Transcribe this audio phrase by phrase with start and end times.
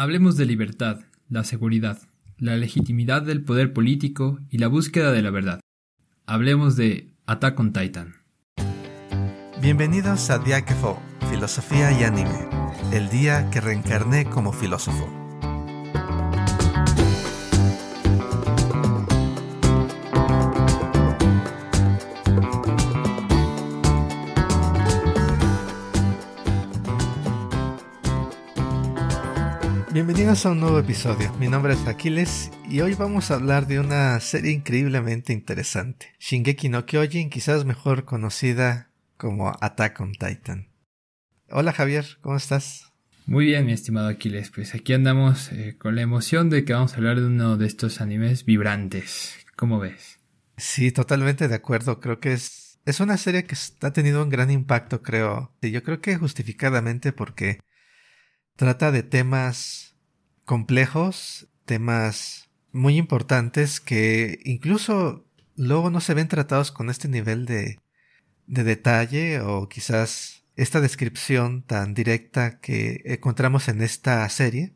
[0.00, 1.98] Hablemos de libertad, la seguridad,
[2.38, 5.58] la legitimidad del poder político y la búsqueda de la verdad.
[6.24, 8.14] Hablemos de Attack on Titan.
[9.60, 12.48] Bienvenidos a Diáquefo, Filosofía y Anime,
[12.92, 15.27] el día que reencarné como filósofo.
[30.18, 31.32] Bienvenidos a un nuevo episodio.
[31.34, 36.12] Mi nombre es Aquiles y hoy vamos a hablar de una serie increíblemente interesante.
[36.18, 40.72] Shingeki no Kyojin, quizás mejor conocida como Attack on Titan.
[41.50, 42.92] Hola Javier, ¿cómo estás?
[43.26, 44.50] Muy bien, mi estimado Aquiles.
[44.50, 47.68] Pues aquí andamos eh, con la emoción de que vamos a hablar de uno de
[47.68, 49.36] estos animes vibrantes.
[49.54, 50.18] ¿Cómo ves?
[50.56, 52.00] Sí, totalmente de acuerdo.
[52.00, 55.54] Creo que es, es una serie que ha tenido un gran impacto, creo.
[55.62, 57.60] Y yo creo que justificadamente porque
[58.56, 59.87] trata de temas
[60.48, 67.78] complejos, temas muy importantes que incluso luego no se ven tratados con este nivel de,
[68.46, 74.74] de detalle o quizás esta descripción tan directa que encontramos en esta serie.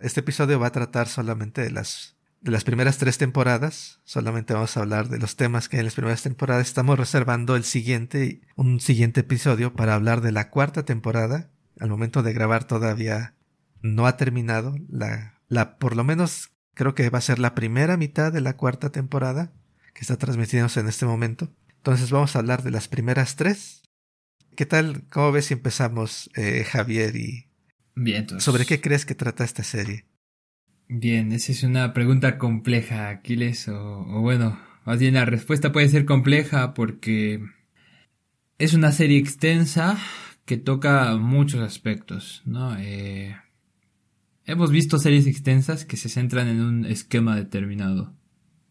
[0.00, 4.00] Este episodio va a tratar solamente de las de las primeras tres temporadas.
[4.02, 6.66] Solamente vamos a hablar de los temas que hay en las primeras temporadas.
[6.66, 11.50] Estamos reservando el siguiente, un siguiente episodio para hablar de la cuarta temporada.
[11.78, 13.37] Al momento de grabar todavía
[13.82, 14.76] no ha terminado.
[14.88, 18.56] La, la, por lo menos creo que va a ser la primera mitad de la
[18.56, 19.52] cuarta temporada
[19.94, 21.52] que está transmitiéndose en este momento.
[21.76, 23.82] Entonces vamos a hablar de las primeras tres.
[24.56, 25.04] ¿Qué tal?
[25.10, 27.16] ¿Cómo ves si empezamos, eh, Javier?
[27.16, 27.46] Y
[27.94, 28.44] Bien, entonces.
[28.44, 30.04] ¿Sobre qué crees que trata esta serie?
[30.88, 35.88] Bien, esa es una pregunta compleja, Aquiles, o, o bueno, más bien la respuesta puede
[35.88, 37.42] ser compleja porque
[38.58, 39.98] es una serie extensa
[40.46, 42.76] que toca muchos aspectos, ¿no?
[42.78, 43.36] Eh,
[44.48, 48.14] hemos visto series extensas que se centran en un esquema determinado.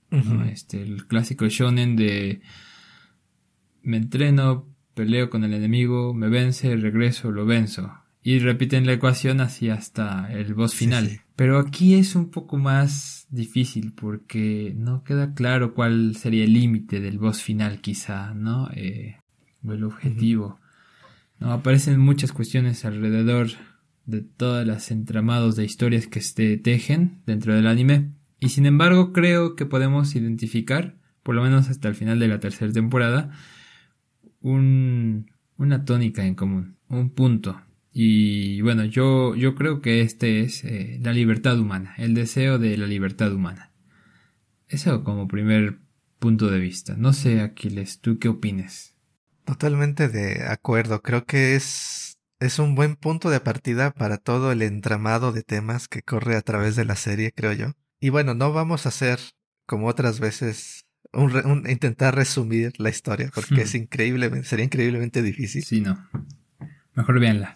[0.09, 0.43] ¿no?
[0.45, 2.41] Este, el clásico shonen de
[3.83, 7.93] me entreno, peleo con el enemigo, me vence, regreso, lo venzo.
[8.23, 11.07] Y repiten la ecuación así hasta el boss final.
[11.07, 11.21] Sí, sí.
[11.35, 16.99] Pero aquí es un poco más difícil porque no queda claro cuál sería el límite
[16.99, 18.69] del boss final quizá, ¿no?
[18.73, 19.17] Eh,
[19.65, 20.59] o el objetivo.
[21.39, 23.49] No, aparecen muchas cuestiones alrededor
[24.07, 28.13] de todas las entramados de historias que se tejen dentro del anime.
[28.39, 32.39] Y sin embargo creo que podemos identificar, por lo menos hasta el final de la
[32.39, 33.31] tercera temporada,
[34.41, 37.61] un, una tónica en común, un punto.
[37.91, 42.77] Y bueno, yo, yo creo que este es eh, la libertad humana, el deseo de
[42.77, 43.71] la libertad humana.
[44.67, 45.79] Eso como primer
[46.19, 46.95] punto de vista.
[46.97, 48.95] No sé, Aquiles, ¿tú qué opines?
[49.45, 51.01] Totalmente de acuerdo.
[51.01, 52.06] Creo que es,
[52.39, 56.41] es un buen punto de partida para todo el entramado de temas que corre a
[56.41, 57.73] través de la serie, creo yo.
[57.99, 59.19] Y bueno, no vamos a hacer,
[59.65, 65.21] como otras veces, un, re- un- intentar resumir la historia, porque es increíblemente, sería increíblemente
[65.21, 65.63] difícil.
[65.63, 66.07] Sí, no.
[66.93, 67.55] Mejor véanla,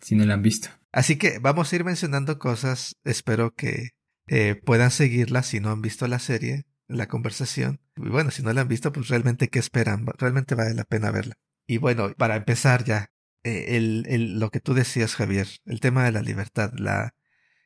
[0.00, 0.68] si no la han visto.
[0.92, 2.96] Así que vamos a ir mencionando cosas.
[3.04, 3.90] Espero que
[4.28, 7.80] eh, puedan seguirla si no han visto la serie, la conversación.
[7.96, 10.06] Y bueno, si no la han visto, pues realmente qué esperan.
[10.18, 11.34] Realmente vale la pena verla.
[11.66, 13.10] Y bueno, para empezar ya,
[13.48, 17.14] eh, el, el- lo que tú decías, Javier, el tema de la libertad, la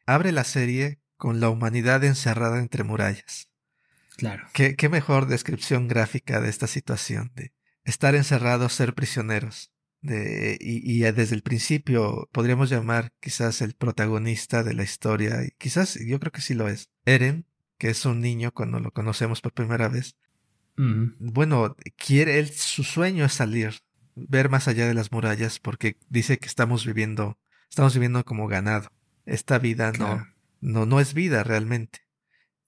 [0.06, 3.48] abre la serie con la humanidad encerrada entre murallas.
[4.16, 4.46] Claro.
[4.52, 7.52] ¿Qué, qué mejor descripción gráfica de esta situación de
[7.84, 9.72] estar encerrados, ser prisioneros.
[10.02, 15.50] De, y, y desde el principio podríamos llamar quizás el protagonista de la historia, y
[15.58, 16.88] quizás yo creo que sí lo es.
[17.04, 17.44] Eren,
[17.76, 20.16] que es un niño cuando lo conocemos por primera vez.
[21.18, 23.74] Bueno, quiere él, su sueño es salir,
[24.28, 27.38] ver más allá de las murallas, porque dice que estamos viviendo,
[27.68, 28.90] estamos viviendo como ganado.
[29.26, 30.26] Esta vida Claro.
[30.60, 32.00] no, no, no es vida realmente.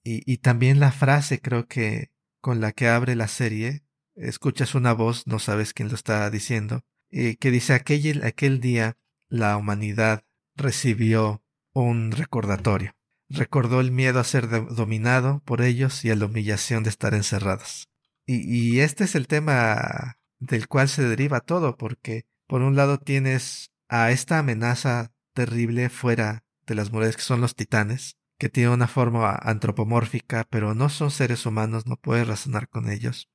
[0.05, 3.83] Y, y también la frase creo que con la que abre la serie,
[4.17, 8.97] escuchas una voz, no sabes quién lo está diciendo, eh, que dice aquel, aquel día
[9.29, 10.25] la humanidad
[10.57, 11.43] recibió
[11.73, 12.93] un recordatorio.
[13.29, 17.15] Recordó el miedo a ser do- dominado por ellos y a la humillación de estar
[17.15, 17.89] encerrados.
[18.27, 18.41] Y,
[18.75, 23.71] y este es el tema del cual se deriva todo, porque por un lado tienes
[23.89, 28.89] a esta amenaza terrible fuera de las murallas que son los titanes, que tienen una
[28.89, 33.31] forma antropomórfica, pero no son seres humanos, no puedes razonar con ellos.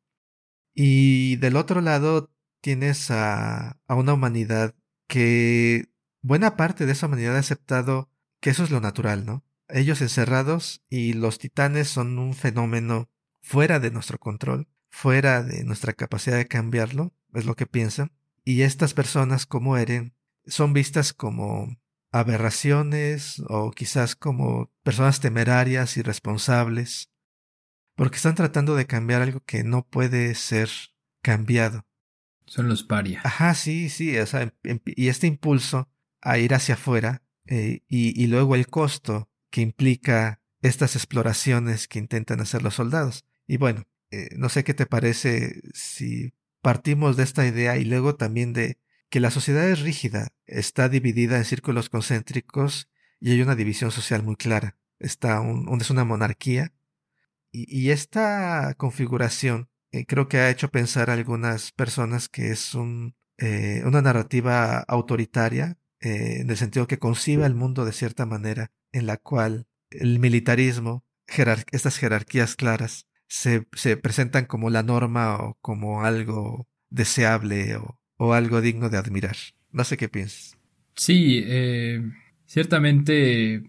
[0.74, 2.30] Y del otro lado
[2.62, 4.76] tienes a, a una humanidad
[5.08, 5.86] que
[6.22, 8.12] buena parte de esa humanidad ha aceptado
[8.42, 9.46] que eso es lo natural, ¿no?
[9.70, 13.10] Ellos encerrados y los titanes son un fenómeno
[13.42, 14.68] fuera de nuestro control,
[14.98, 18.12] fuera de nuestra capacidad de cambiarlo, es lo que piensan.
[18.44, 20.16] Y estas personas como Eren
[20.48, 21.78] son vistas como
[22.12, 27.12] aberraciones o quizás como personas temerarias, irresponsables,
[27.96, 30.70] porque están tratando de cambiar algo que no puede ser
[31.22, 31.86] cambiado.
[32.48, 33.24] Son los parias.
[33.24, 35.90] Ajá, sí, sí, o sea, em, y este impulso
[36.22, 42.00] a ir hacia afuera eh, y, y luego el costo que implica estas exploraciones que
[42.00, 43.26] intentan hacer los soldados.
[43.46, 48.16] Y bueno, eh, no sé qué te parece si partimos de esta idea y luego
[48.16, 52.90] también de que la sociedad es rígida, está dividida en círculos concéntricos
[53.20, 54.78] y hay una división social muy clara.
[55.00, 56.74] Está un, es una monarquía
[57.52, 62.74] y, esta configuración eh, creo que ha hecho pensar a algunas personas que es
[63.38, 69.08] eh, una narrativa autoritaria en el sentido que concibe el mundo de cierta manera en
[69.08, 71.06] la cual el militarismo,
[71.72, 78.34] estas jerarquías claras, se, se, presentan como la norma o como algo deseable o, o,
[78.34, 79.36] algo digno de admirar.
[79.72, 80.58] No sé qué piensas.
[80.96, 82.02] Sí, eh,
[82.46, 83.64] ciertamente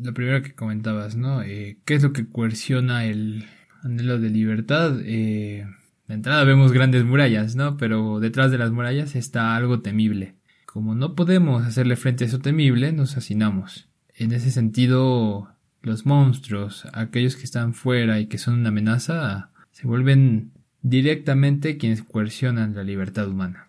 [0.00, 1.42] lo primero que comentabas, ¿no?
[1.42, 3.46] Eh, ¿Qué es lo que coerciona el
[3.82, 4.98] anhelo de libertad?
[5.04, 5.66] Eh,
[6.06, 7.76] de entrada vemos grandes murallas, ¿no?
[7.76, 10.34] Pero detrás de las murallas está algo temible.
[10.66, 13.88] Como no podemos hacerle frente a eso temible, nos hacinamos.
[14.14, 19.86] En ese sentido, los monstruos, aquellos que están fuera y que son una amenaza, se
[19.86, 23.68] vuelven directamente quienes coercionan la libertad humana,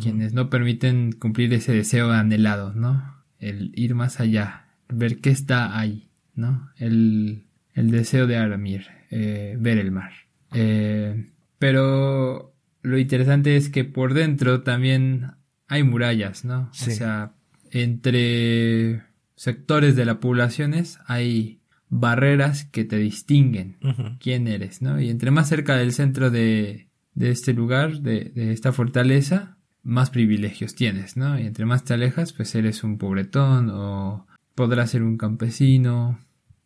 [0.00, 3.22] quienes no permiten cumplir ese deseo anhelado, ¿no?
[3.38, 6.70] El ir más allá, ver qué está ahí, ¿no?
[6.76, 7.44] El,
[7.74, 10.12] el deseo de Aramir, eh, ver el mar.
[10.52, 15.32] Eh, pero lo interesante es que por dentro también
[15.68, 16.70] hay murallas, ¿no?
[16.70, 17.32] O sea,
[17.70, 19.02] entre
[19.40, 23.78] sectores de la poblaciones hay barreras que te distinguen
[24.20, 25.00] quién eres, ¿no?
[25.00, 30.10] Y entre más cerca del centro de, de este lugar, de, de, esta fortaleza, más
[30.10, 31.40] privilegios tienes, ¿no?
[31.40, 36.18] Y entre más te alejas, pues eres un pobretón o podrás ser un campesino,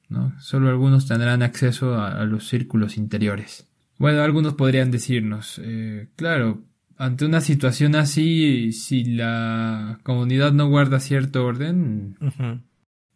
[0.09, 0.35] ¿no?
[0.41, 3.69] Solo algunos tendrán acceso a, los círculos interiores.
[4.01, 6.65] Bueno, algunos podrían decirnos, eh, claro,
[6.97, 12.17] ante una situación así, si la comunidad no guarda cierto orden,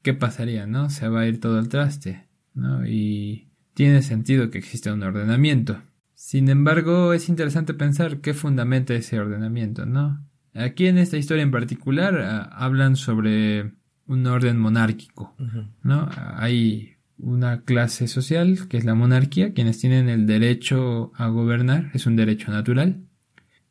[0.03, 0.91] ¿qué pasaría, no?
[0.91, 2.87] Se va a ir todo al traste, ¿no?
[2.87, 5.81] Y tiene sentido que exista un ordenamiento.
[6.15, 10.27] Sin embargo, es interesante pensar qué fundamenta ese ordenamiento, ¿no?
[10.55, 13.73] Aquí en esta historia en particular hablan sobre
[14.07, 15.37] un orden monárquico,
[15.83, 16.09] ¿no?
[16.37, 22.07] Hay una clase social que es la monarquía, quienes tienen el derecho a gobernar, es
[22.07, 23.05] un derecho natural,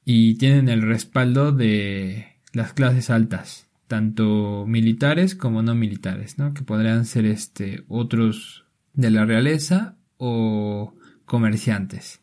[0.10, 6.54] y tienen el respaldo de las clases altas, tanto militares como no militares, ¿no?
[6.54, 8.64] Que podrían ser este otros
[8.94, 10.96] de la realeza o
[11.26, 12.22] comerciantes.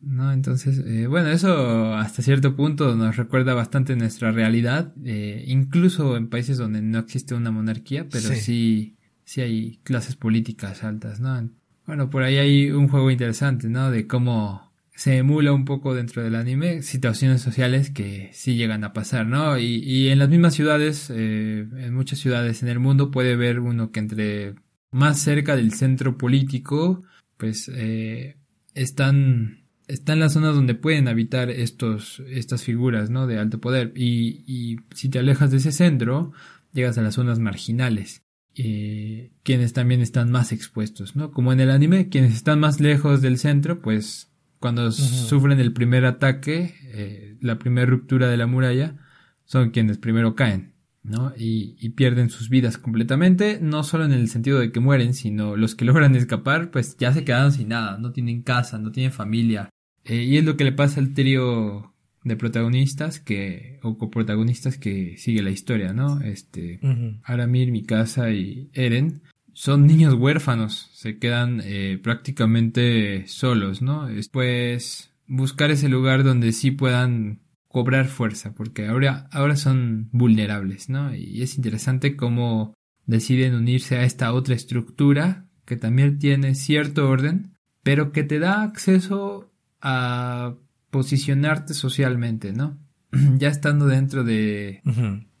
[0.00, 0.32] ¿No?
[0.32, 6.30] Entonces, eh, bueno, eso hasta cierto punto nos recuerda bastante nuestra realidad, eh, incluso en
[6.30, 8.96] países donde no existe una monarquía, pero sí.
[9.26, 11.50] sí, hay clases políticas altas, ¿no?
[11.86, 13.90] Bueno, por ahí hay un juego interesante, ¿no?
[13.90, 14.63] De cómo
[14.94, 19.58] se emula un poco dentro del anime situaciones sociales que sí llegan a pasar, ¿no?
[19.58, 23.58] Y, y en las mismas ciudades, eh, en muchas ciudades en el mundo puede ver
[23.58, 24.54] uno que entre
[24.92, 27.02] más cerca del centro político,
[27.36, 28.36] pues eh,
[28.74, 33.26] están están las zonas donde pueden habitar estos estas figuras, ¿no?
[33.26, 36.32] De alto poder y, y si te alejas de ese centro,
[36.72, 38.22] llegas a las zonas marginales.
[38.56, 41.32] Eh, quienes también están más expuestos, ¿no?
[41.32, 44.30] Como en el anime, quienes están más lejos del centro, pues
[44.64, 48.96] cuando sufren el primer ataque, eh, la primera ruptura de la muralla,
[49.44, 51.34] son quienes primero caen, ¿no?
[51.36, 55.74] Y, pierden sus vidas completamente, no solo en el sentido de que mueren, sino los
[55.74, 59.68] que logran escapar, pues ya se quedan sin nada, no tienen casa, no tienen familia.
[60.02, 61.92] Eh, y es lo que le pasa al trío
[62.24, 66.22] de protagonistas que, o coprotagonistas que sigue la historia, ¿no?
[66.22, 66.80] Este,
[67.22, 69.20] Aramir, Mikasa y Eren
[69.54, 74.06] son niños huérfanos, se quedan eh, prácticamente solos, ¿no?
[74.06, 81.14] Después buscar ese lugar donde sí puedan cobrar fuerza, porque ahora, ahora son vulnerables, ¿no?
[81.14, 82.74] Y es interesante cómo
[83.06, 88.62] deciden unirse a esta otra estructura que también tiene cierto orden, pero que te da
[88.62, 90.54] acceso a
[90.90, 92.78] posicionarte socialmente, ¿no?
[93.38, 94.82] ya estando dentro de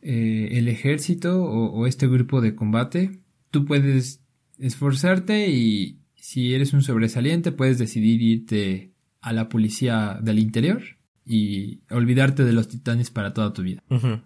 [0.02, 3.20] eh, el ejército o, este grupo de combate,
[3.54, 4.20] tú puedes
[4.58, 10.82] esforzarte y si eres un sobresaliente puedes decidir irte a la policía del interior
[11.24, 13.80] y olvidarte de los titanes para toda tu vida.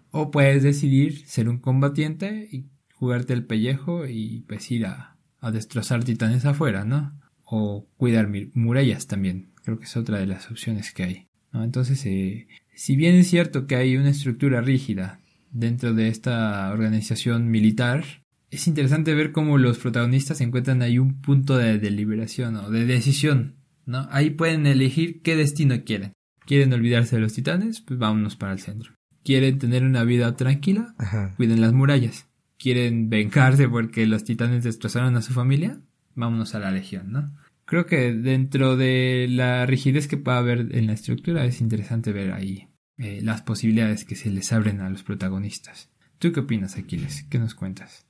[0.09, 5.15] O puedes decidir ser un combatiente y jugarte el pellejo y pues ir a,
[5.53, 7.13] destrozar titanes afuera, ¿no?
[7.45, 9.51] O cuidar murallas también.
[9.63, 11.27] Creo que es otra de las opciones que hay.
[11.53, 11.63] ¿no?
[11.63, 15.21] Entonces, eh, si bien es cierto que hay una estructura rígida
[15.51, 18.03] dentro de esta organización militar,
[18.51, 23.55] es interesante ver cómo los protagonistas encuentran ahí un punto de deliberación o de decisión,
[23.85, 24.07] ¿no?
[24.11, 26.13] Ahí pueden elegir qué destino quieren.
[26.45, 27.81] ¿Quieren olvidarse de los titanes?
[27.81, 28.93] Pues vámonos para el centro.
[29.23, 30.95] ¿Quieren tener una vida tranquila?
[31.37, 32.27] Cuiden las murallas.
[32.57, 35.79] ¿Quieren vengarse porque los titanes destrozaron a su familia?
[36.15, 37.31] Vámonos a la legión, ¿no?
[37.65, 42.31] Creo que dentro de la rigidez que pueda haber en la estructura es interesante ver
[42.31, 45.91] ahí eh, las posibilidades que se les abren a los protagonistas.
[46.17, 47.23] ¿Tú qué opinas, Aquiles?
[47.29, 48.08] ¿Qué nos cuentas?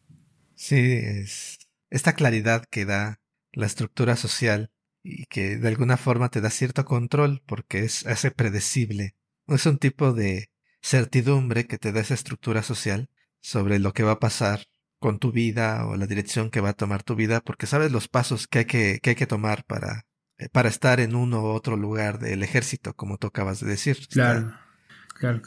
[0.59, 1.57] Sí, es
[1.89, 3.21] esta claridad que da
[3.53, 8.29] la estructura social y que de alguna forma te da cierto control porque es hace
[8.29, 9.15] predecible.
[9.47, 10.51] Es un tipo de
[10.81, 14.65] certidumbre que te da esa estructura social sobre lo que va a pasar
[14.99, 18.09] con tu vida o la dirección que va a tomar tu vida porque sabes los
[18.09, 21.45] pasos que hay que, que, hay que tomar para, eh, para estar en uno u
[21.45, 23.97] otro lugar del ejército, como tú acabas de decir.
[24.09, 24.53] Claro.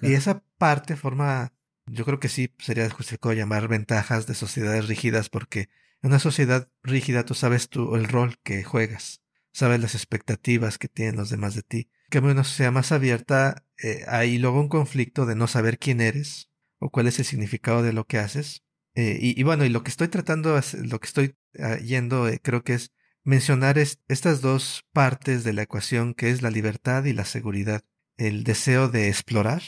[0.00, 1.52] Y esa parte forma,
[1.86, 5.68] yo creo que sí sería justificado llamar ventajas de sociedades rígidas porque
[6.02, 9.22] en una sociedad rígida tú sabes tú el rol que juegas,
[9.52, 11.90] sabes las expectativas que tienen los demás de ti.
[12.10, 16.00] Que en una sociedad más abierta eh, hay luego un conflicto de no saber quién
[16.00, 18.64] eres o cuál es el significado de lo que haces.
[18.94, 22.62] Eh, y, bueno, y lo que estoy tratando, lo que estoy ah, yendo, eh, creo
[22.62, 22.92] que es
[23.24, 27.82] mencionar estas dos partes de la ecuación que es la libertad y la seguridad
[28.16, 29.62] el deseo de explorar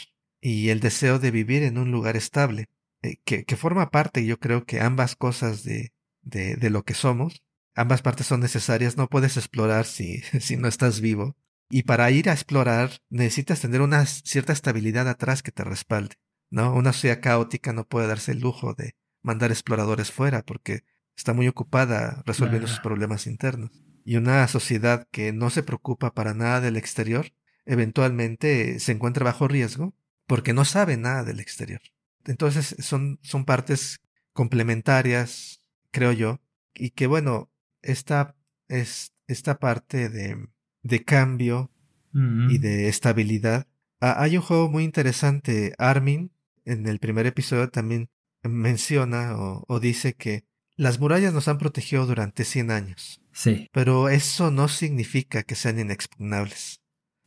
[0.45, 2.69] y el deseo de vivir en un lugar estable,
[3.01, 6.93] eh, que, que, forma parte, yo creo que ambas cosas de, de, de, lo que
[6.93, 7.43] somos,
[7.75, 11.35] ambas partes son necesarias, no puedes explorar si, si no estás vivo.
[11.71, 16.17] Y para ir a explorar necesitas tener una cierta estabilidad atrás que te respalde.
[16.51, 16.75] ¿no?
[16.75, 20.85] Una sociedad caótica no puede darse el lujo de mandar exploradores fuera porque
[21.17, 23.71] está muy ocupada resolviendo sus problemas internos.
[24.05, 27.33] Y una sociedad que no se preocupa para nada del exterior
[27.65, 29.95] eventualmente se encuentra bajo riesgo
[30.27, 31.81] porque no sabe nada del exterior.
[32.25, 34.01] Entonces son, son partes
[34.33, 36.41] complementarias, creo yo,
[36.75, 37.51] y que bueno,
[37.83, 38.35] esta,
[38.69, 40.49] es, esta parte de,
[40.83, 41.71] de cambio
[42.49, 43.67] y de estabilidad.
[44.01, 46.31] Ah, hay un juego muy interesante, Armin,
[46.65, 48.09] en el primer episodio también
[48.45, 50.45] menciona o, o dice que
[50.77, 53.21] las murallas nos han protegido durante 100 años.
[53.33, 53.69] Sí.
[53.73, 56.81] Pero eso no significa que sean inexpugnables.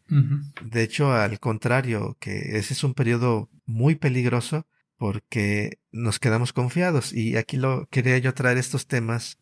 [0.10, 4.66] De hecho, al contrario, que ese es un periodo muy peligroso
[4.98, 9.38] porque nos quedamos confiados y aquí lo quería yo traer estos temas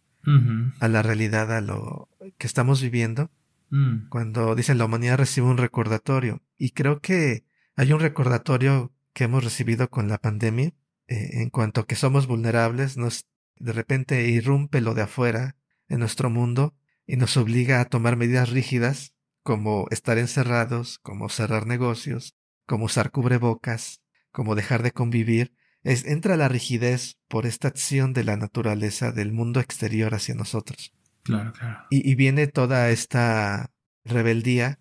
[0.80, 3.30] a la realidad, a lo que estamos viviendo.
[3.70, 4.10] Mm.
[4.10, 7.46] Cuando dicen la humanidad recibe un recordatorio y creo que
[7.76, 10.74] hay un recordatorio que hemos recibido con la pandemia
[11.08, 15.56] eh, en cuanto a que somos vulnerables, nos de repente irrumpe lo de afuera
[15.88, 16.74] en nuestro mundo
[17.06, 19.14] y nos obliga a tomar medidas rígidas
[19.46, 22.34] como estar encerrados, como cerrar negocios,
[22.66, 28.24] como usar cubrebocas, como dejar de convivir, es, entra la rigidez por esta acción de
[28.24, 30.94] la naturaleza del mundo exterior hacia nosotros.
[31.22, 31.78] Claro, claro.
[31.92, 33.70] Y, viene toda esta
[34.04, 34.80] rebeldía.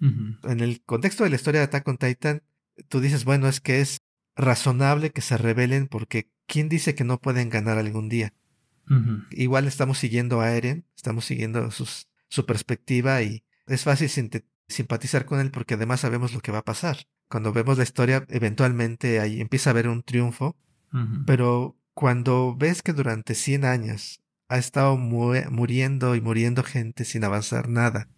[0.00, 2.42] En el contexto de la historia de Attack on Titan,
[2.88, 4.02] tú dices, bueno, es que es
[4.36, 8.32] razonable que se rebelen porque ¿quién dice que no pueden ganar algún día?
[9.32, 14.10] Igual estamos siguiendo a Eren, estamos siguiendo sus, su perspectiva y es fácil
[14.68, 16.98] simpatizar con él porque además sabemos lo que va a pasar.
[17.28, 20.56] Cuando vemos la historia, eventualmente ahí empieza a haber un triunfo,
[21.26, 27.68] pero cuando ves que durante 100 años ha estado muriendo y muriendo gente sin avanzar
[27.68, 28.08] nada,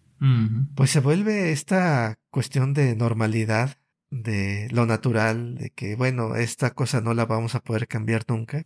[0.75, 3.77] pues se vuelve esta cuestión de normalidad,
[4.11, 8.65] de lo natural, de que, bueno, esta cosa no la vamos a poder cambiar nunca.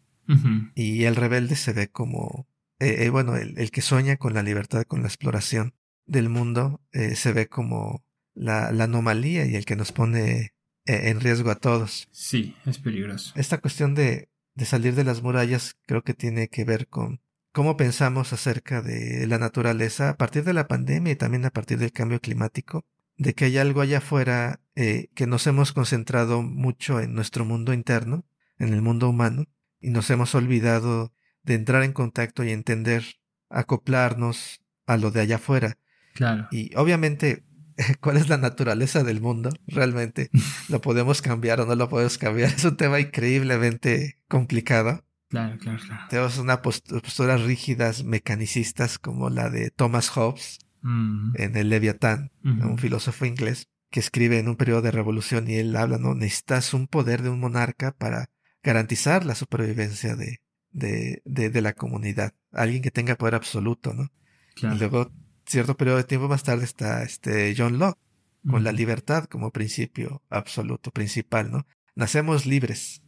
[0.75, 2.47] Y el rebelde se ve como,
[2.79, 5.73] eh, eh, bueno, el, que sueña con la libertad, con la exploración
[6.05, 10.53] del mundo eh, se ve como la, la, anomalía y el que nos pone
[10.85, 12.07] eh, en riesgo a todos.
[12.11, 13.33] Sí, es peligroso.
[13.35, 17.77] Esta cuestión de, de salir de las murallas creo que tiene que ver con cómo
[17.77, 21.91] pensamos acerca de la naturaleza a partir de la pandemia y también a partir del
[21.91, 27.13] cambio climático, de que hay algo allá afuera eh, que nos hemos concentrado mucho en
[27.13, 28.25] nuestro mundo interno,
[28.57, 29.45] en el mundo humano,
[29.79, 33.03] y nos hemos olvidado de entrar en contacto y entender,
[33.49, 35.77] acoplarnos a lo de allá afuera.
[36.13, 36.47] Claro.
[36.51, 37.43] Y obviamente,
[38.01, 39.49] ¿cuál es la naturaleza del mundo?
[39.67, 40.29] Realmente,
[40.69, 42.53] ¿lo podemos cambiar o no lo podemos cambiar?
[42.53, 45.03] Es un tema increíblemente complicado.
[45.29, 46.03] Claro, claro, claro.
[46.09, 51.33] Tenemos unas posturas rígidas, mecanicistas, como la de Thomas Hobbes mm.
[51.35, 55.75] en el Leviatán, un filósofo inglés, que escribe en un periodo de revolución y él
[55.75, 56.13] habla, ¿no?
[56.13, 58.29] Necesitas un poder de un monarca para
[58.61, 60.39] garantizar la supervivencia de,
[60.71, 62.33] de, de, la comunidad.
[62.51, 64.11] Alguien que tenga poder absoluto, ¿no?
[64.55, 64.75] Claro.
[64.75, 65.11] Y luego
[65.45, 67.99] cierto periodo de tiempo más tarde está este John Locke,
[68.47, 71.65] con la libertad como principio absoluto, principal, ¿no?
[71.95, 73.03] Nacemos libres,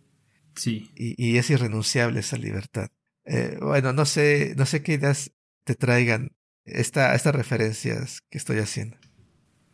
[0.55, 0.89] Sí.
[0.95, 2.89] Y, es irrenunciable esa libertad.
[3.25, 5.31] Eh, bueno, no sé, no sé qué ideas
[5.63, 6.31] te traigan
[6.63, 8.97] esta, estas referencias que estoy haciendo.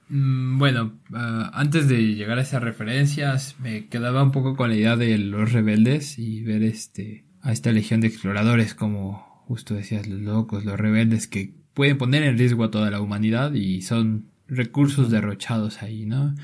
[0.10, 4.76] Mm, bueno, ah, antes de llegar a esas referencias, me quedaba un poco con la
[4.76, 10.08] idea de los rebeldes y ver este a esta legión de exploradores como justo decías
[10.08, 14.26] los locos, los rebeldes que pueden poner en riesgo a toda la humanidad y son
[14.48, 16.36] recursos derrochados ahí, ¿no?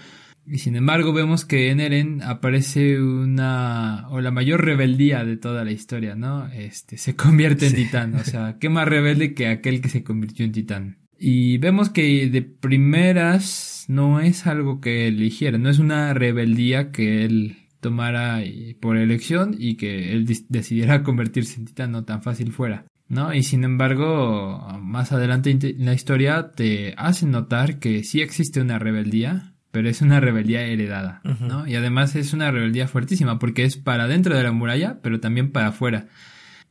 [0.49, 5.65] Y sin embargo vemos que en Eren aparece una o la mayor rebeldía de toda
[5.65, 6.47] la historia, ¿no?
[6.47, 10.45] Este se convierte en titán, o sea, qué más rebelde que aquel que se convirtió
[10.45, 10.97] en titán.
[11.19, 17.25] Y vemos que de primeras no es algo que eligiera, no es una rebeldía que
[17.25, 18.41] él tomara
[18.79, 22.85] por elección y que él decidiera convertirse en titán, no tan fácil fuera.
[23.09, 23.33] ¿No?
[23.33, 28.79] Y sin embargo, más adelante en la historia te hacen notar que sí existe una
[28.79, 31.67] rebeldía, pero es una rebeldía heredada, ¿no?
[31.67, 35.51] Y además es una rebeldía fuertísima porque es para dentro de la muralla, pero también
[35.51, 36.07] para afuera.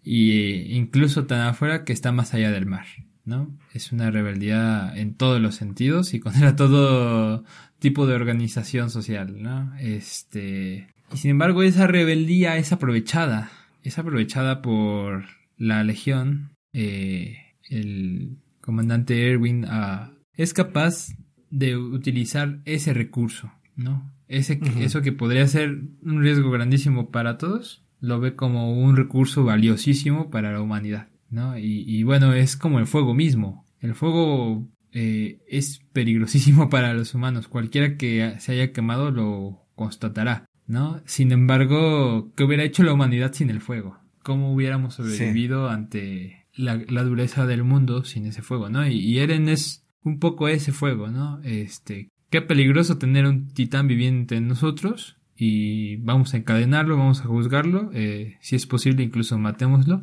[0.03, 2.87] Y incluso tan afuera que está más allá del mar,
[3.25, 3.57] ¿no?
[3.73, 7.45] Es una rebeldía en todos los sentidos y contra todo
[7.79, 9.75] tipo de organización social, ¿no?
[9.79, 13.51] Este, y sin embargo esa rebeldía es aprovechada,
[13.83, 17.37] es aprovechada por la legión, eh,
[17.69, 21.09] el comandante Erwin ah, es capaz
[21.51, 24.13] de utilizar ese recurso, ¿no?
[24.29, 29.45] Ese, Eso que podría ser un riesgo grandísimo para todos, lo ve como un recurso
[29.45, 31.57] valiosísimo para la humanidad, ¿no?
[31.57, 33.65] Y, bueno, es como el fuego mismo.
[33.81, 37.49] El fuego eh, es peligrosísimo para los humanos.
[37.49, 41.01] Cualquiera que se haya quemado lo constatará, ¿no?
[41.07, 43.99] Sin embargo, ¿qué hubiera hecho la humanidad sin el fuego?
[44.27, 48.85] Cómo hubiéramos sobrevivido ante la, dureza del mundo sin ese fuego, ¿no?
[48.85, 51.41] Y, Eren es un poco ese fuego, ¿no?
[51.45, 57.27] Este, qué peligroso tener un titán viviente en nosotros y vamos a encadenarlo, vamos a
[57.27, 60.01] juzgarlo, eh, si es posible incluso matémoslo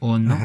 [0.00, 0.36] o no,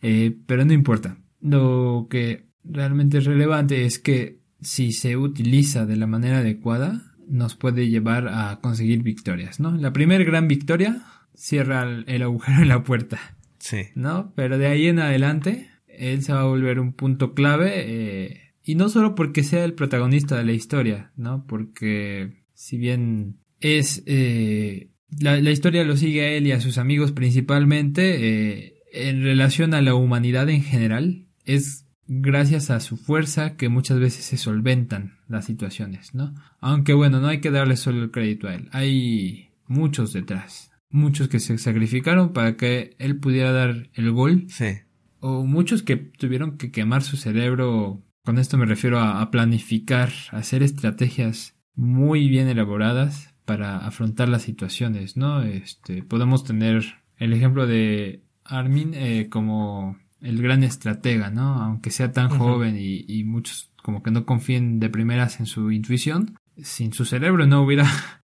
[0.00, 1.18] eh, pero no importa.
[1.42, 7.54] Lo que realmente es relevante es que si se utiliza de la manera adecuada, nos
[7.54, 9.72] puede llevar a conseguir victorias, ¿no?
[9.72, 11.02] La primera gran victoria
[11.36, 13.36] cierra el, agujero en la puerta.
[13.58, 13.82] Sí.
[13.94, 14.32] ¿No?
[14.34, 17.72] Pero de ahí en adelante, él se va a volver un punto clave.
[17.76, 21.46] Eh, y no solo porque sea el protagonista de la historia, ¿no?
[21.46, 24.02] Porque si bien es...
[24.06, 29.72] Eh, la, historia lo sigue a él y a sus amigos principalmente, eh, en relación
[29.72, 35.18] a la humanidad en general, es gracias a su fuerza que muchas veces se solventan
[35.28, 36.34] las situaciones, ¿no?
[36.60, 41.28] Aunque bueno, no hay que darle solo el crédito a él, hay muchos detrás muchos
[41.28, 44.46] que se sacrificaron para que él pudiera dar el gol.
[44.48, 44.78] Sí.
[45.20, 48.02] O muchos que tuvieron que quemar su cerebro.
[48.24, 54.42] Con esto me refiero a, planificar, a hacer estrategias muy bien elaboradas para afrontar las
[54.42, 55.42] situaciones, ¿no?
[55.42, 56.84] Este, podemos tener
[57.18, 61.62] el ejemplo de Armin eh, como el gran estratega, ¿no?
[61.62, 65.70] Aunque sea tan joven y, y, muchos como que no confíen de primeras en su
[65.70, 67.86] intuición, sin su cerebro no hubiera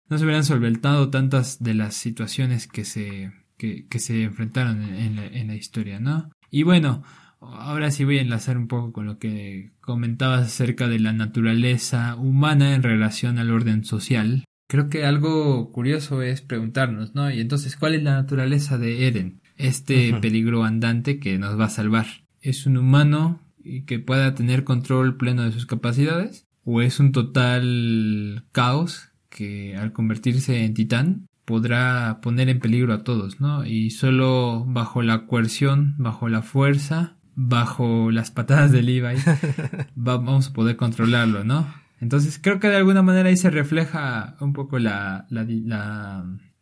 [0.10, 5.56] no se hubieran solventado tantas de las situaciones que se, que, se enfrentaron en, la,
[5.56, 6.32] historia, ¿no?
[6.50, 7.04] Y bueno,
[7.40, 12.16] ahora sí voy a enlazar un poco con lo que comentabas acerca de la naturaleza
[12.16, 14.46] humana en relación al orden social.
[14.68, 17.32] Creo que algo curioso es preguntarnos, ¿no?
[17.32, 19.42] Y entonces, ¿cuál es la naturaleza de Eren?
[19.56, 22.08] Este peligro andante que nos va a salvar.
[22.42, 26.48] ¿Es un humano y que pueda tener control pleno de sus capacidades?
[26.66, 33.04] ¿O es un total caos que al convertirse en titán podrá poner en peligro a
[33.04, 33.66] todos, ¿no?
[33.66, 39.16] Y solo bajo la coerción, bajo la fuerza, bajo las patadas de Levi,
[39.96, 41.74] vamos a poder controlarlo, ¿no?
[42.00, 45.46] Entonces creo que de alguna manera ahí se refleja un poco la, la,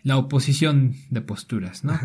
[0.04, 2.00] la, oposición de posturas, ¿no?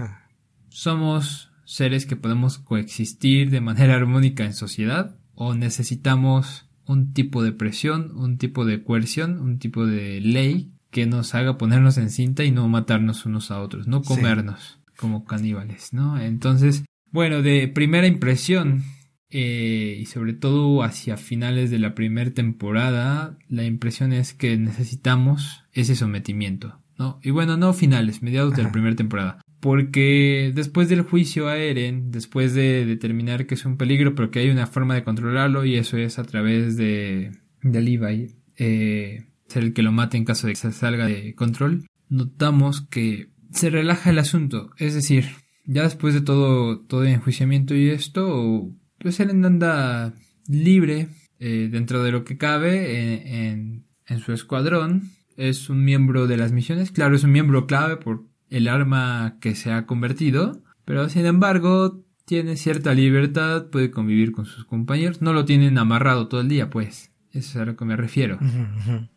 [0.69, 7.53] Somos seres que podemos coexistir de manera armónica en sociedad o necesitamos un tipo de
[7.53, 12.45] presión, un tipo de coerción, un tipo de ley que nos haga ponernos en cinta
[12.45, 16.19] y no matarnos unos a otros, no comernos como caníbales, ¿no?
[16.19, 18.85] Entonces, bueno, de primera impresión
[19.31, 25.65] eh, y sobre todo hacia finales de la primera temporada, la impresión es que necesitamos
[25.73, 27.21] ese sometimiento, ¿no?
[27.23, 29.41] Y bueno, no finales, mediados de la primera temporada.
[29.67, 34.39] Porque después del juicio a Eren, después de determinar que es un peligro, pero que
[34.39, 39.65] hay una forma de controlarlo, y eso es a través de, de Levi, eh, ser
[39.65, 43.69] el que lo mate en caso de que se salga de control, notamos que se
[43.69, 44.71] relaja el asunto.
[44.79, 45.31] Es decir,
[45.65, 50.15] ya después de todo, todo el enjuiciamiento y esto, pues Eren anda
[50.47, 51.09] libre
[51.41, 55.11] eh, dentro de lo que cabe en, en, su escuadrón.
[55.37, 56.93] Es un miembro de las misiones.
[56.93, 62.03] Claro, es un miembro clave por el arma que se ha convertido, pero sin embargo
[62.25, 66.71] tiene cierta libertad, puede convivir con sus compañeros, no lo tienen amarrado todo el día,
[66.71, 68.39] pues, eso es a lo que me refiero.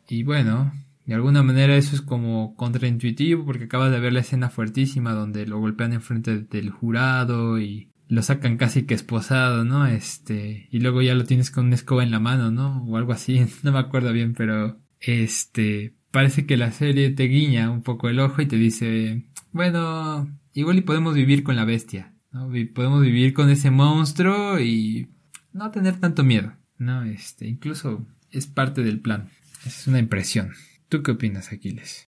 [0.08, 0.72] Y bueno,
[1.06, 5.48] de alguna manera eso es como contraintuitivo porque acabas de ver la escena fuertísima donde
[5.48, 9.86] lo golpean enfrente del jurado y lo sacan casi que esposado, ¿no?
[9.88, 12.84] Este, y luego ya lo tienes con una escoba en la mano, ¿no?
[12.84, 17.70] O algo así, no me acuerdo bien, pero este, parece que la serie te guiña
[17.70, 22.14] un poco el ojo y te dice, bueno, igual y podemos vivir con la bestia,
[22.32, 22.50] ¿no?
[22.74, 25.10] podemos vivir con ese monstruo y
[25.54, 27.04] no tener tanto miedo, ¿no?
[27.04, 29.30] Este, incluso es parte del plan.
[29.66, 30.54] Es una impresión.
[30.88, 32.10] ¿Tú qué opinas, Aquiles?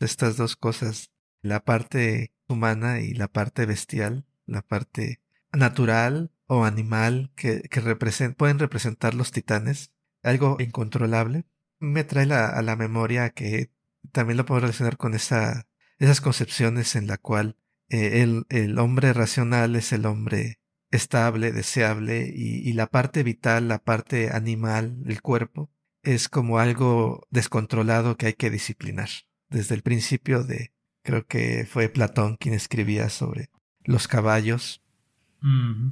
[0.00, 1.10] Estas dos cosas,
[1.42, 5.20] la parte humana y la parte bestial, la parte
[5.52, 7.80] natural o animal que, que
[8.36, 11.44] pueden representar los titanes, algo incontrolable,
[11.80, 13.70] me trae a la memoria que
[14.12, 15.66] también lo puedo relacionar con esa,
[15.98, 17.56] esas concepciones en la cual
[17.88, 20.58] eh, el, el, hombre racional es el hombre
[20.90, 25.70] estable, deseable, y, y, la parte vital, la parte animal, el cuerpo,
[26.02, 29.08] es como algo descontrolado que hay que disciplinar.
[29.50, 33.50] Desde el principio de, creo que fue Platón quien escribía sobre
[33.84, 34.82] los caballos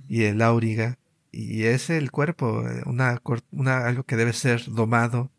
[0.09, 0.99] y el auriga,
[1.31, 3.21] y es el cuerpo, eh, una,
[3.53, 5.31] una, algo que debe ser domado,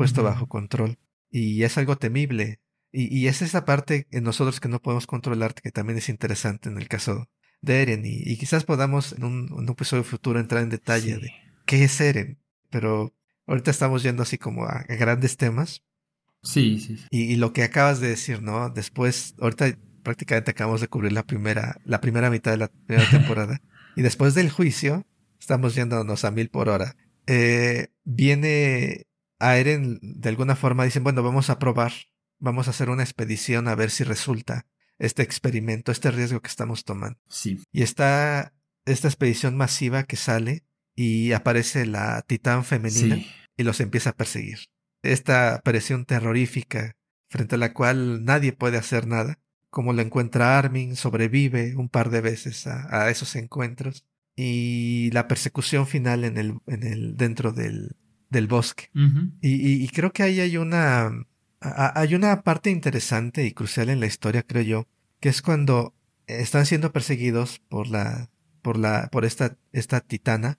[0.00, 0.98] puesto bajo control.
[1.30, 2.58] Y es algo temible.
[2.90, 6.70] Y, y, es esa parte en nosotros que no podemos controlar que también es interesante
[6.70, 7.28] en el caso
[7.60, 8.02] de Eren.
[8.04, 11.30] Y, quizás podamos en un, episodio futuro entrar en detalle de
[11.66, 12.38] qué es Eren.
[12.70, 13.14] Pero
[13.46, 15.82] ahorita estamos yendo así como a, grandes temas.
[16.42, 16.96] Sí, sí.
[17.10, 18.70] Y, y, lo que acabas de decir, ¿no?
[18.70, 23.60] Después, ahorita prácticamente acabamos de cubrir la primera, la primera mitad de la primera temporada.
[23.96, 25.06] y después del juicio,
[25.38, 26.96] estamos yéndonos a mil por hora.
[27.26, 29.06] Eh, viene
[29.40, 31.92] a Eren de alguna forma dicen, bueno, vamos a probar,
[32.38, 34.66] vamos a hacer una expedición a ver si resulta
[34.98, 37.18] este experimento, este riesgo que estamos tomando.
[37.28, 37.58] Sí.
[37.72, 38.52] Y está
[38.84, 43.18] esta expedición masiva que sale y aparece la titán femenina
[43.56, 44.58] y los empieza a perseguir.
[45.02, 46.96] Esta aparición terrorífica
[47.28, 49.38] frente a la cual nadie puede hacer nada,
[49.70, 54.04] como lo encuentra Armin, sobrevive un par de veces a, esos encuentros
[54.36, 57.96] y la persecución final en el, en el dentro del,
[58.30, 58.90] del bosque.
[59.42, 61.10] y, y, creo que ahí hay una,
[61.60, 64.88] hay una parte interesante y crucial en la historia, creo yo,
[65.20, 65.94] que es cuando
[66.26, 68.30] están siendo perseguidos por la,
[68.62, 70.58] por la, por esta, esta titana,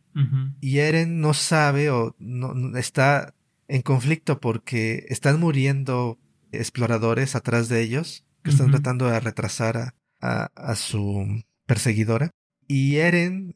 [0.59, 3.33] y Eren no sabe o no, está
[3.67, 6.19] en conflicto porque están muriendo
[6.51, 12.31] exploradores atrás de ellos, que están tratando de retrasar a, a, a, su perseguidora,
[12.67, 13.55] y Eren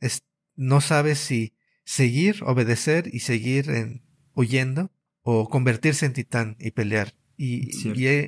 [0.56, 4.05] no sabe si seguir, obedecer y seguir en,
[4.36, 4.92] huyendo
[5.24, 7.16] o convertirse en titán y pelear.
[7.38, 7.72] Y,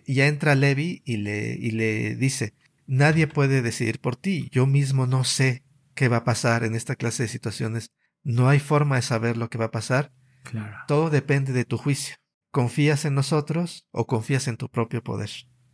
[0.06, 2.54] ya entra Levi y le, y le dice,
[2.88, 6.96] nadie puede decidir por ti, yo mismo no sé qué va a pasar en esta
[6.96, 7.92] clase de situaciones,
[8.24, 10.12] no hay forma de saber lo que va a pasar,
[10.44, 10.76] claro.
[10.88, 12.16] todo depende de tu juicio.
[12.52, 15.30] ¿Confías en nosotros o confías en tu propio poder?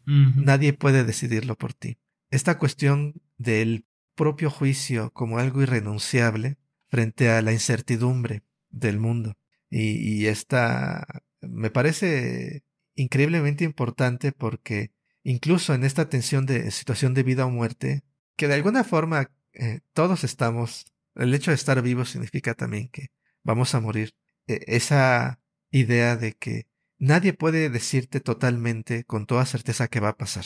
[0.06, 1.98] Nadie puede decidirlo por ti.
[2.30, 6.58] Esta cuestión del propio juicio como algo irrenunciable
[6.90, 9.38] frente a la incertidumbre del mundo
[9.74, 12.64] y, y esta me parece
[12.96, 14.92] increíblemente importante porque
[15.24, 18.04] incluso en esta tensión de situación de vida o muerte,
[18.36, 23.08] que de alguna forma eh, todos estamos, el hecho de estar vivos significa también que
[23.44, 24.14] vamos a morir.
[24.48, 25.40] E, esa
[25.72, 26.68] idea de que
[27.00, 30.46] nadie puede decirte totalmente con toda certeza que va a pasar.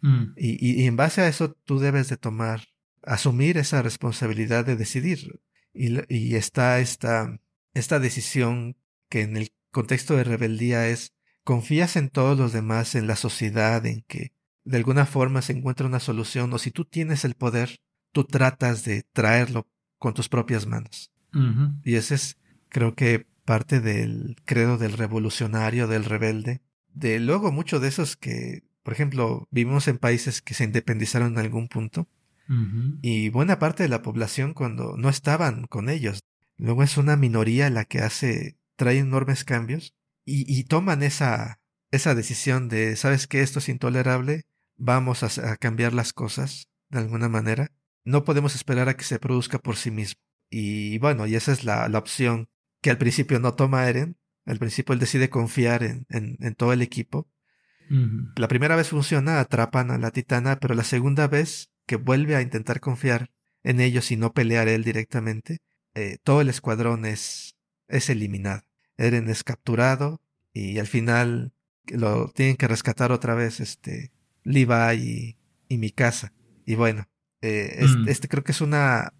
[0.00, 0.32] Mm.
[0.36, 2.64] Y, y, en base a eso tú debes de tomar,
[3.02, 5.40] asumir esa responsabilidad de decidir.
[5.72, 7.38] Y, y está esta
[7.78, 8.76] esta decisión
[9.08, 11.12] que en el contexto de rebeldía es
[11.44, 14.32] confías en todos los demás, en la sociedad, en que
[14.64, 17.80] de alguna forma se encuentra una solución, o si tú tienes el poder,
[18.12, 21.10] tú tratas de traerlo con tus propias manos.
[21.84, 22.38] Y ese es,
[22.68, 26.60] creo que, parte del credo del revolucionario, del rebelde.
[26.92, 31.38] De luego, muchos de esos que, por ejemplo, vivimos en países que se independizaron en
[31.38, 32.08] algún punto,
[33.02, 36.20] y buena parte de la población cuando no estaban con ellos,
[36.58, 39.94] Luego es una minoría la que hace, trae enormes cambios
[40.24, 43.40] y, y toman esa, esa decisión de, ¿sabes qué?
[43.40, 44.44] Esto es intolerable,
[44.76, 47.72] vamos a, a, cambiar las cosas de alguna manera.
[48.04, 50.20] No podemos esperar a que se produzca por sí mismo.
[50.50, 52.48] Y bueno, y esa es la, la opción
[52.82, 54.16] que al principio no toma Eren.
[54.44, 57.28] Al principio él decide confiar en, en, en todo el equipo.
[58.36, 62.42] La primera vez funciona, atrapan a la titana, pero la segunda vez que vuelve a
[62.42, 63.30] intentar confiar
[63.62, 65.60] en ellos y no pelear él directamente,
[65.98, 67.56] eh, todo el escuadrón es,
[67.88, 68.62] es eliminado.
[68.96, 71.52] Eren es capturado y al final
[71.86, 74.12] lo tienen que rescatar otra vez este
[74.44, 75.36] Levi
[75.68, 76.32] y, mi casa.
[76.64, 77.08] Y bueno,
[77.40, 78.08] eh, mm.
[78.08, 79.12] este, creo que es una,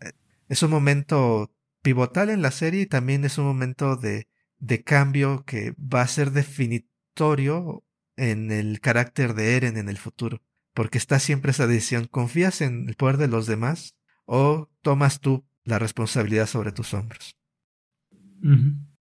[0.49, 5.45] es un momento pivotal en la serie y también es un momento de, de cambio
[5.45, 7.83] que va a ser definitorio
[8.17, 10.43] en el carácter de Eren en el futuro.
[10.75, 15.48] Porque está siempre esa decisión, ¿confías en el poder de los demás o tomas tú
[15.69, 17.35] la responsabilidad sobre tus hombros?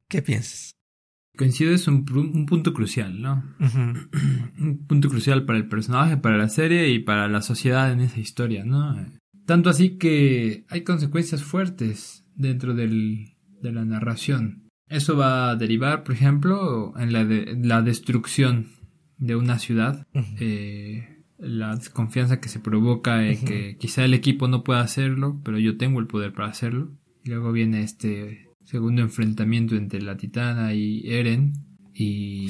[0.10, 0.72] ¿Qué piensas?
[1.38, 3.44] Coincido, es un, punto crucial, ¿no?
[3.60, 8.20] un punto crucial para el personaje, para la serie y para la sociedad en esa
[8.20, 8.96] historia, ¿no?
[9.46, 14.70] Tanto así que hay consecuencias fuertes dentro del, de la narración.
[14.90, 18.68] Eso va a derivar, por ejemplo, en la, la destrucción
[19.18, 20.08] de una ciudad,
[20.40, 25.60] eh, la desconfianza que se provoca en que quizá el equipo no pueda hacerlo, pero
[25.60, 26.92] yo tengo el poder para hacerlo.
[27.24, 31.54] Y luego viene este segundo enfrentamiento entre la titana y Eren
[31.94, 32.50] y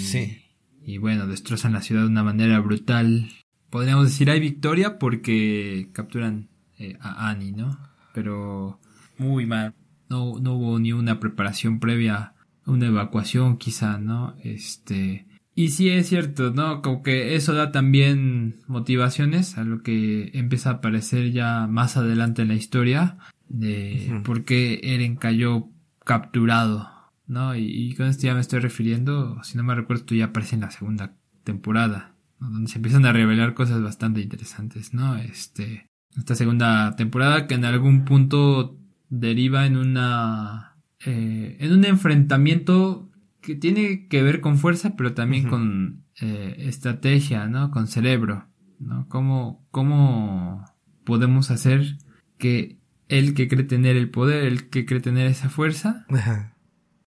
[0.84, 3.30] y bueno destrozan la ciudad de una manera brutal.
[3.70, 7.78] Podríamos decir hay victoria porque capturan eh, a Annie no
[8.14, 8.80] pero
[9.18, 9.76] muy mal.
[10.10, 12.34] no no hubo ni una preparación previa
[12.66, 16.84] una evacuación quizá no este y sí es cierto, ¿no?
[16.84, 22.44] Como que eso da también motivaciones a lo que empieza a aparecer ya más adelante
[22.44, 23.18] en la historia
[23.50, 25.70] de por qué Eren cayó
[26.06, 26.92] capturado,
[27.26, 27.56] ¿no?
[27.56, 30.62] Y, con esto ya me estoy refiriendo, si no me recuerdo, tú ya aparece en
[30.62, 35.16] la segunda temporada, donde se empiezan a revelar cosas bastante interesantes, ¿no?
[35.16, 38.78] Este, esta segunda temporada que en algún punto
[39.10, 43.07] deriva en una, eh, en un enfrentamiento
[43.48, 47.72] que tiene que ver con fuerza, pero también con eh, estrategia, ¿no?
[47.72, 48.46] Con cerebro,
[48.78, 49.08] ¿no?
[49.08, 50.66] ¿Cómo, cómo
[51.06, 51.98] podemos hacer
[52.38, 56.06] que el que cree tener el poder, el que cree tener esa fuerza,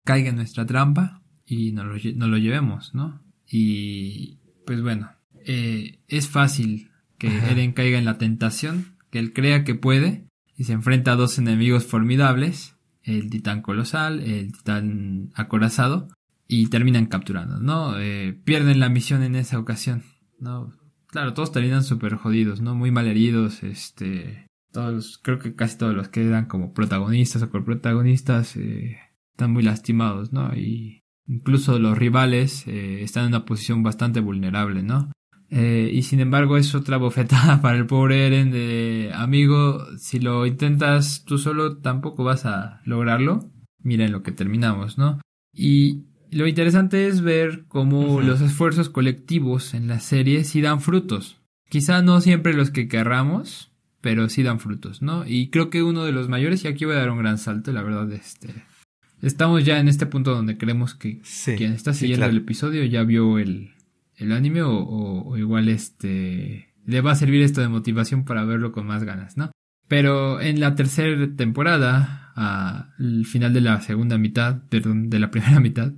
[0.05, 3.23] caiga en nuestra trampa y nos lo, lo, llevemos, ¿no?
[3.47, 5.11] Y pues bueno,
[5.45, 10.25] eh, es fácil que Eren caiga en la tentación, que él crea que puede
[10.57, 16.09] y se enfrenta a dos enemigos formidables, el titán colosal, el titán acorazado,
[16.53, 17.97] y terminan capturando, ¿no?
[18.01, 20.03] Eh, pierden la misión en esa ocasión,
[20.41, 20.73] ¿no?
[21.07, 22.75] Claro, todos terminan súper jodidos, ¿no?
[22.75, 27.51] Muy mal heridos, este, todos, creo que casi todos los que eran como protagonistas o
[27.51, 28.99] coprotagonistas eh,
[29.31, 30.53] están muy lastimados, ¿no?
[30.57, 35.13] Y incluso los rivales eh, están en una posición bastante vulnerable, ¿no?
[35.51, 40.47] Eh, y sin embargo es otra bofetada para el pobre Eren de amigo, si lo
[40.47, 43.53] intentas tú solo tampoco vas a lograrlo.
[43.83, 45.21] Mira en lo que terminamos, ¿no?
[45.55, 51.41] Y lo interesante es ver cómo los esfuerzos colectivos en la serie sí dan frutos.
[51.69, 55.27] Quizá no siempre los que querramos, pero sí dan frutos, ¿no?
[55.27, 57.73] Y creo que uno de los mayores, y aquí voy a dar un gran salto,
[57.73, 58.49] la verdad, este...
[59.23, 61.21] Estamos ya en este punto donde creemos que
[61.57, 63.75] quien está siguiendo el episodio ya vio el,
[64.17, 68.73] el anime o, o, igual este le va a servir esto de motivación para verlo
[68.73, 69.51] con más ganas, ¿no?
[69.89, 75.61] Pero en la tercera temporada, al final de la segunda mitad, perdón, de la primera
[75.61, 75.93] mitad,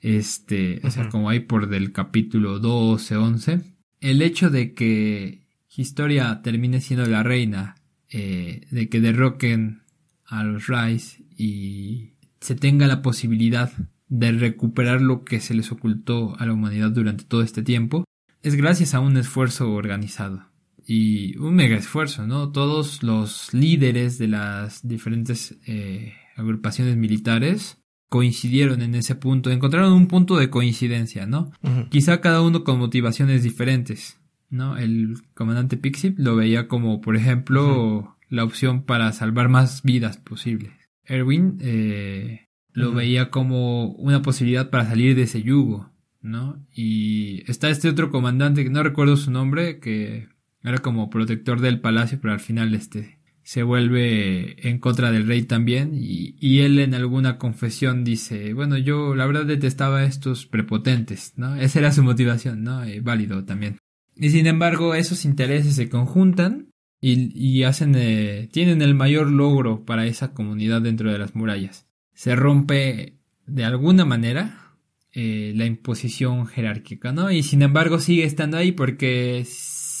[0.00, 3.60] este, o sea, como hay por del capítulo 12, 11,
[4.00, 5.44] el hecho de que
[5.76, 7.74] Historia termine siendo la reina,
[8.08, 9.82] eh, de que derroquen
[10.26, 13.72] a los Rice y se tenga la posibilidad
[14.08, 18.04] de recuperar lo que se les ocultó a la humanidad durante todo este tiempo,
[18.42, 20.46] es gracias a un esfuerzo organizado.
[20.86, 22.52] Y un mega esfuerzo, ¿no?
[22.52, 30.06] Todos los líderes de las diferentes eh, agrupaciones militares coincidieron en ese punto, encontraron un
[30.06, 31.50] punto de coincidencia, ¿no?
[31.90, 34.18] Quizá cada uno con motivaciones diferentes.
[34.54, 34.76] ¿no?
[34.76, 40.72] El comandante Pixie lo veía como, por ejemplo, la opción para salvar más vidas posibles.
[41.04, 45.90] Erwin eh, lo veía como una posibilidad para salir de ese yugo,
[46.22, 46.64] ¿no?
[46.72, 50.28] Y está este otro comandante que no recuerdo su nombre, que
[50.64, 55.42] era como protector del palacio, pero al final este se vuelve en contra del rey
[55.42, 60.46] también y, y, él en alguna confesión dice, bueno, yo la verdad detestaba a estos
[60.46, 61.54] prepotentes, ¿no?
[61.54, 62.82] Esa era su motivación, ¿no?
[62.84, 63.76] Eh, válido también.
[64.16, 66.70] Y sin embargo, esos intereses se conjuntan
[67.02, 71.86] y, y hacen, eh, tienen el mayor logro para esa comunidad dentro de las murallas.
[72.14, 74.64] Se rompe de alguna manera
[75.12, 77.30] eh, la imposición jerárquica, ¿no?
[77.30, 79.44] Y sin embargo sigue estando ahí porque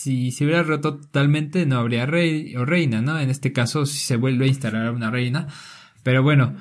[0.04, 3.18] si se hubiera roto totalmente no habría rey o reina, ¿no?
[3.18, 5.46] En este caso si se vuelve a instalar una reina.
[6.02, 6.54] Pero bueno,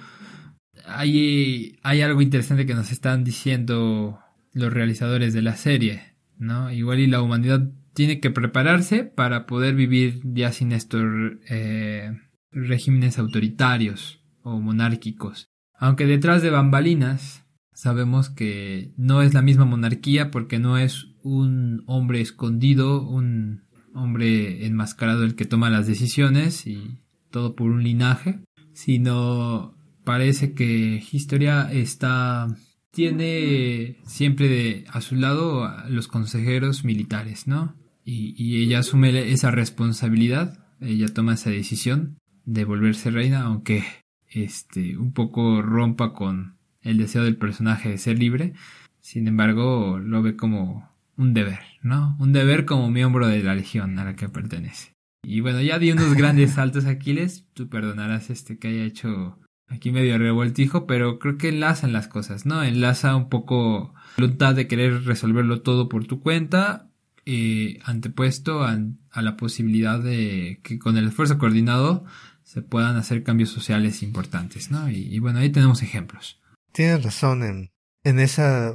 [0.86, 4.18] hay, hay algo interesante que nos están diciendo
[4.54, 6.16] los realizadores de la serie.
[6.38, 6.72] ¿no?
[6.72, 11.04] Igual y la humanidad tiene que prepararse para poder vivir ya sin estos
[11.50, 12.18] eh,
[12.50, 15.50] regímenes autoritarios o monárquicos.
[15.74, 21.84] Aunque detrás de bambalinas sabemos que no es la misma monarquía porque no es un
[21.88, 23.64] hombre escondido, un
[23.96, 27.00] hombre enmascarado el que toma las decisiones y
[27.32, 28.40] todo por un linaje,
[28.74, 32.48] sino parece que Historia está
[32.92, 37.76] tiene siempre de, a su lado a los consejeros militares, ¿no?
[38.06, 43.84] Y, y, ella asume esa responsabilidad, ella toma esa decisión de volverse reina, aunque
[44.30, 48.54] este un poco rompa con el deseo del personaje de ser libre,
[49.00, 52.16] sin embargo lo ve como un deber, ¿no?
[52.20, 54.94] Un deber como miembro de la legión a la que pertenece.
[55.24, 59.92] Y bueno, ya di unos grandes saltos Aquiles, tú perdonarás este que haya hecho aquí
[59.92, 62.64] medio revoltijo, pero creo que enlazan las cosas, ¿no?
[62.64, 66.90] Enlaza un poco voluntad de querer resolverlo todo por tu cuenta,
[67.26, 68.78] eh, antepuesto a,
[69.22, 72.04] la posibilidad de que con el esfuerzo coordinado
[72.44, 74.90] se puedan hacer cambios sociales importantes, ¿no?
[74.90, 76.42] Y, bueno, ahí tenemos ejemplos.
[76.72, 77.72] Tienes razón en,
[78.04, 78.74] en esa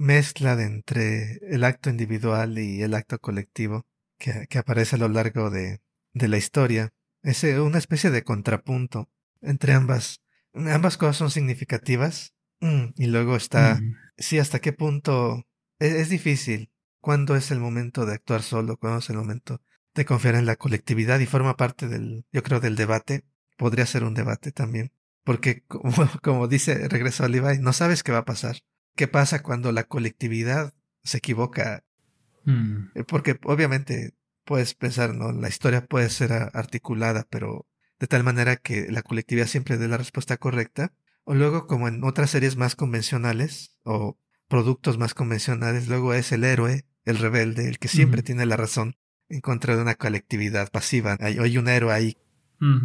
[0.00, 3.86] mezcla de entre el acto individual y el acto colectivo
[4.18, 5.80] que, que aparece a lo largo de,
[6.14, 6.92] de la historia.
[7.22, 9.10] Es una especie de contrapunto
[9.42, 10.20] entre ambas
[10.54, 12.34] ambas cosas son significativas.
[12.60, 13.80] Mm, y luego está,
[14.18, 15.46] sí, hasta qué punto
[15.78, 16.70] e-, es, difícil.
[17.00, 18.76] ¿Cuándo es el momento de actuar solo?
[18.76, 19.62] ¿Cuándo es el momento
[19.94, 21.20] de confiar en la colectividad?
[21.20, 23.24] Y forma parte del, yo creo, del debate.
[23.56, 24.92] Podría ser un debate también.
[25.24, 28.56] Porque, como, como dice, regreso a Levi, no sabes qué va a pasar.
[29.00, 31.84] ¿Qué pasa cuando la colectividad se equivoca?
[32.44, 32.88] Mm.
[32.94, 35.32] Eh, porque obviamente puedes pensar, ¿no?
[35.32, 37.66] La historia puede ser articulada, pero
[37.98, 40.92] de tal manera que la colectividad siempre dé la respuesta correcta.
[41.24, 46.44] O luego, como en otras series más convencionales o productos más convencionales, luego es el
[46.44, 48.96] héroe, el rebelde, el que siempre tiene la razón
[49.30, 51.16] en contra de una colectividad pasiva.
[51.20, 52.18] Hay, hay un héroe ahí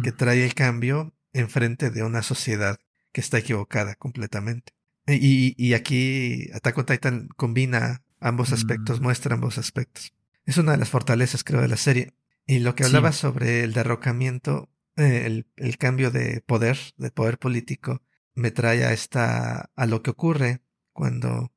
[0.02, 2.78] que trae el cambio enfrente de una sociedad
[3.12, 4.72] que está equivocada completamente.
[5.06, 9.02] Y, y aquí Attack on Titan combina ambos aspectos, mm.
[9.02, 10.12] muestra ambos aspectos.
[10.44, 12.14] Es una de las fortalezas, creo, de la serie.
[12.46, 18.02] Y lo que hablaba sobre el derrocamiento, eh, el, cambio de poder, de poder político,
[18.34, 20.60] me trae a esta, a lo que ocurre
[20.92, 21.52] cuando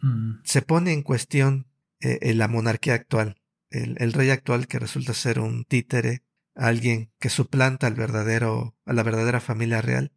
[0.00, 0.40] mm.
[0.42, 1.66] se pone en cuestión
[2.00, 6.22] eh, la monarquía actual, el, rey actual que resulta ser un títere,
[6.54, 10.12] alguien que suplanta al verdadero, a la verdadera familia real,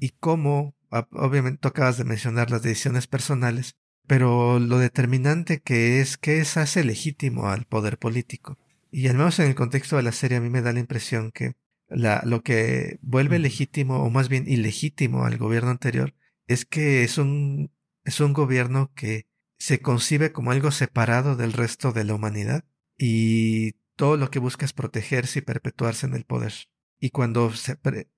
[0.00, 0.74] y cómo,
[1.12, 3.76] obviamente tú acabas de mencionar las decisiones personales,
[4.06, 8.58] pero lo determinante que es que es hace legítimo al poder político.
[8.90, 11.32] Y al menos en el contexto de la serie a mí me da la impresión
[11.32, 11.56] que
[11.88, 16.14] la, lo que vuelve legítimo o más bien ilegítimo al gobierno anterior
[16.46, 17.72] es que es un,
[18.04, 19.26] es un gobierno que
[19.58, 22.64] se concibe como algo separado del resto de la humanidad
[22.98, 26.52] y todo lo que busca es protegerse y perpetuarse en el poder.
[27.00, 27.52] Y cuando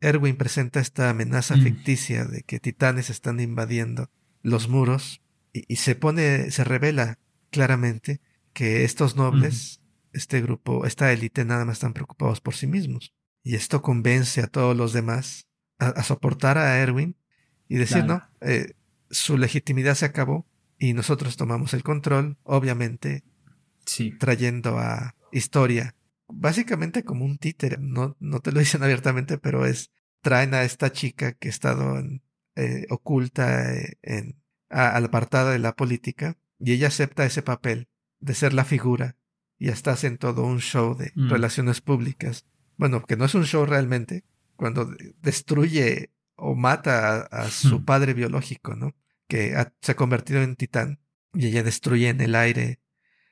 [0.00, 1.62] Erwin presenta esta amenaza mm.
[1.62, 4.10] ficticia de que titanes están invadiendo
[4.42, 7.18] los muros y, se pone, se revela
[7.50, 8.20] claramente
[8.52, 9.80] que estos nobles
[10.16, 13.12] este grupo, esta élite nada más están preocupados por sí mismos.
[13.42, 15.46] Y esto convence a todos los demás
[15.78, 17.16] a, soportar a Erwin
[17.68, 18.72] y decir, no, eh,
[19.10, 20.46] su legitimidad se acabó
[20.78, 23.24] y nosotros tomamos el control, obviamente,
[23.84, 24.12] sí.
[24.18, 25.94] trayendo a historia,
[26.28, 30.92] básicamente como un títere, no, no te lo dicen abiertamente, pero es, traen a esta
[30.92, 32.02] chica que ha estado
[32.56, 38.34] eh, oculta eh, en, al apartada de la política y ella acepta ese papel de
[38.34, 39.16] ser la figura
[39.58, 41.30] y hasta hacen todo un show de mm.
[41.30, 42.46] relaciones públicas.
[42.76, 44.24] Bueno, que no es un show realmente,
[44.56, 44.90] cuando
[45.22, 47.84] destruye o mata a, su hmm.
[47.86, 48.94] padre biológico, ¿no?
[49.26, 51.00] Que se ha convertido en titán
[51.32, 52.80] y ella destruye en el aire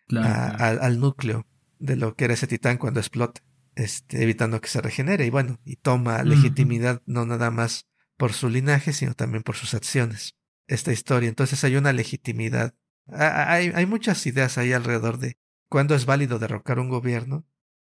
[0.09, 1.47] al núcleo
[1.85, 3.43] de lo que era ese titán cuando explota,
[3.75, 8.49] este, evitando que se regenere y bueno, y toma legitimidad no nada más por su
[8.49, 10.37] linaje, sino también por sus acciones.
[10.67, 12.75] Esta historia, entonces hay una legitimidad.
[13.07, 15.37] Hay, hay muchas ideas ahí alrededor de
[15.69, 17.45] cuándo es válido derrocar un gobierno.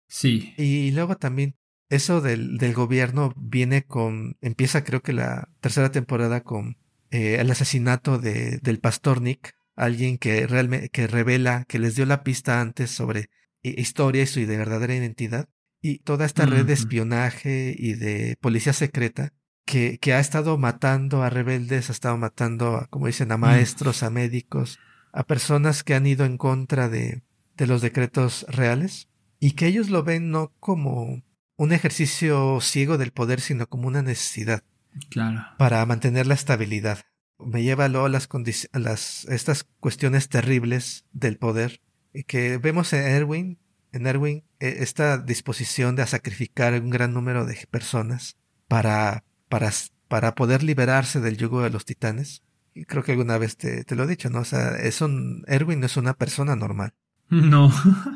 [0.07, 0.53] Sí.
[0.57, 1.55] Y luego también
[1.89, 6.77] eso del, del gobierno viene con, empieza creo que la tercera temporada con
[7.11, 12.05] eh, el asesinato de, del pastor Nick, alguien que realmente, que revela, que les dio
[12.05, 13.29] la pista antes sobre
[13.77, 15.49] historia y su de verdadera identidad.
[15.81, 19.33] Y toda esta red de espionaje y de policía secreta
[19.65, 24.01] que, que ha estado matando a rebeldes, ha estado matando, a, como dicen, a maestros,
[24.01, 24.79] a médicos,
[25.13, 27.21] a personas que han ido en contra de,
[27.55, 29.09] de los decretos reales
[29.39, 31.23] y que ellos lo ven no como
[31.57, 34.63] un ejercicio ciego del poder, sino como una necesidad.
[35.09, 35.45] Claro.
[35.57, 37.03] Para mantener la estabilidad.
[37.39, 38.29] Me lleva luego a las,
[38.73, 41.81] las estas cuestiones terribles del poder
[42.23, 43.57] que vemos en Erwin,
[43.91, 48.37] en Erwin, e, esta disposición de sacrificar un gran número de personas
[48.67, 49.71] para, para,
[50.07, 52.43] para poder liberarse del yugo de los titanes.
[52.87, 54.39] creo que alguna vez te, te, lo he dicho, ¿no?
[54.39, 56.93] O sea, es un, Erwin no es una persona normal.
[57.29, 57.71] No,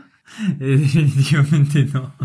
[0.57, 2.15] definitivamente no.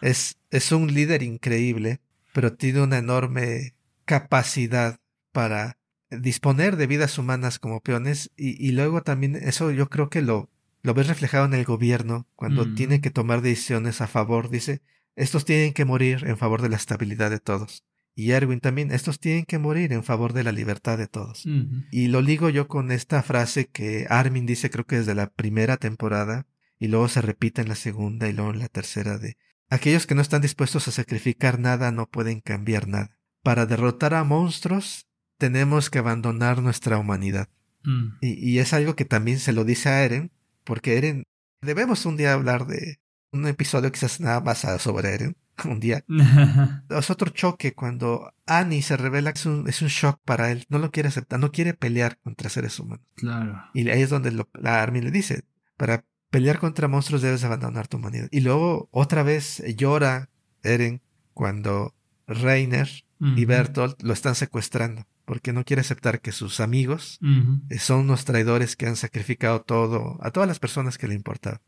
[0.00, 2.00] Es, es un líder increíble,
[2.32, 3.74] pero tiene una enorme
[4.04, 5.00] capacidad
[5.32, 5.78] para
[6.10, 10.48] disponer de vidas humanas como peones y, y luego también eso yo creo que lo,
[10.82, 12.74] lo ves reflejado en el gobierno cuando Mm.
[12.74, 14.50] tiene que tomar decisiones a favor.
[14.50, 14.82] Dice,
[15.16, 17.84] estos tienen que morir en favor de la estabilidad de todos.
[18.14, 21.44] Y Erwin también, estos tienen que morir en favor de la libertad de todos.
[21.92, 25.76] Y lo ligo yo con esta frase que Armin dice creo que desde la primera
[25.76, 26.46] temporada
[26.80, 29.36] y luego se repite en la segunda y luego en la tercera de
[29.70, 33.18] aquellos que no están dispuestos a sacrificar nada no pueden cambiar nada.
[33.44, 35.06] Para derrotar a monstruos
[35.36, 37.48] tenemos que abandonar nuestra humanidad.
[37.84, 38.08] Mm.
[38.20, 40.32] Y, y es algo que también se lo dice a Eren,
[40.68, 41.24] porque Eren,
[41.62, 43.00] debemos un día hablar de
[43.32, 46.04] un episodio quizás nada más sobre Eren, un día.
[46.90, 50.64] Es otro choque cuando Annie se revela que es un, es un shock para él,
[50.68, 53.04] no lo quiere aceptar, no quiere pelear contra seres humanos.
[53.16, 53.60] claro.
[53.74, 55.44] Y ahí es donde lo- la Armin le dice,
[55.76, 58.28] para pelear contra monstruos debes abandonar tu humanidad.
[58.30, 60.28] Y luego otra vez llora
[60.62, 61.00] Eren
[61.34, 61.94] cuando
[62.26, 62.88] Reiner
[63.20, 63.44] y.
[63.46, 67.20] Bertolt lo están secuestrando, porque no quiere aceptar que sus amigos
[67.68, 71.60] eh, son unos traidores que han sacrificado todo a todas las personas que le importaban.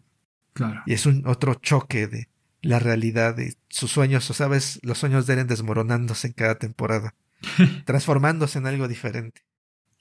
[0.54, 0.80] Claro.
[0.86, 2.28] Y es un otro choque de
[2.62, 7.14] la realidad de sus sueños, o sabes, los sueños de Eren desmoronándose en cada temporada,
[7.84, 9.42] transformándose en algo diferente.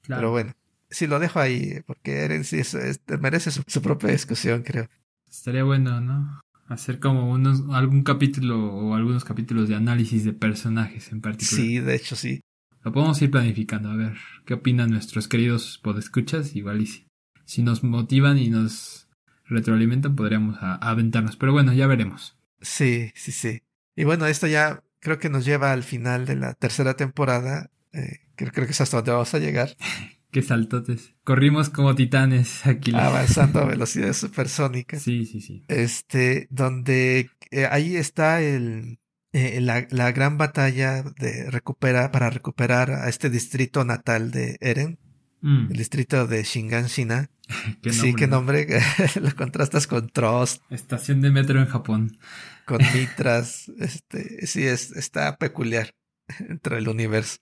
[0.03, 0.19] Claro.
[0.21, 0.53] Pero bueno,
[0.89, 4.89] sí lo dejo ahí, porque Eren sí es- es- merece su, su propia discusión, creo.
[5.29, 6.41] Estaría bueno, ¿no?
[6.67, 11.61] Hacer como unos, algún capítulo o algunos capítulos de análisis de personajes en particular.
[11.65, 12.41] Sí, de hecho sí.
[12.83, 14.13] Lo podemos ir planificando, a ver
[14.45, 16.55] qué opinan nuestros queridos podescuchas.
[16.55, 17.07] Igual y si,
[17.45, 19.07] si nos motivan y nos
[19.45, 21.35] retroalimentan, podríamos a- aventarnos.
[21.35, 22.37] Pero bueno, ya veremos.
[22.61, 23.61] Sí, sí, sí.
[23.95, 27.69] Y bueno, esto ya creo que nos lleva al final de la tercera temporada.
[27.91, 29.75] Eh, creo, creo que es hasta donde vamos a llegar.
[30.31, 31.15] Qué saltotes.
[31.23, 32.91] Corrimos como titanes aquí.
[32.93, 35.01] Avanzando a velocidades supersónicas.
[35.01, 35.63] Sí, sí, sí.
[35.67, 38.99] Este, donde eh, ahí está el,
[39.33, 44.99] eh, la, la gran batalla de recuperar, para recuperar a este distrito natal de Eren,
[45.41, 47.29] Mm, el distrito de Shinganshina.
[47.81, 48.35] qué sí, qué ¿no?
[48.37, 48.67] nombre,
[49.21, 52.17] lo contrastas con Trost, Estación de metro en Japón.
[52.65, 55.91] con Mitras, este, sí, es, está peculiar
[56.39, 57.37] entre el universo.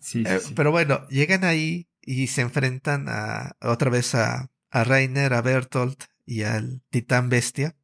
[0.00, 0.52] Sí, sí, Eh, sí.
[0.56, 6.04] Pero bueno, llegan ahí y se enfrentan a, otra vez a, a Reiner, a Bertolt
[6.26, 7.76] y al titán bestia.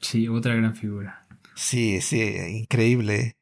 [0.00, 1.21] Sí, otra gran figura.
[1.62, 3.36] Sí, sí, increíble.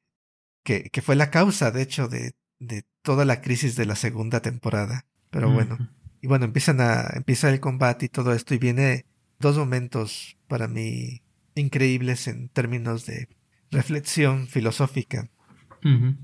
[0.62, 4.41] Que, que fue la causa, de hecho, de, de toda la crisis de la segunda
[4.43, 5.07] temporada.
[5.31, 5.79] Pero bueno,
[6.21, 9.07] y bueno, empiezan a, empieza el combate y todo esto, y viene
[9.39, 11.23] dos momentos para mí
[11.55, 13.29] increíbles en términos de
[13.71, 15.31] reflexión filosófica,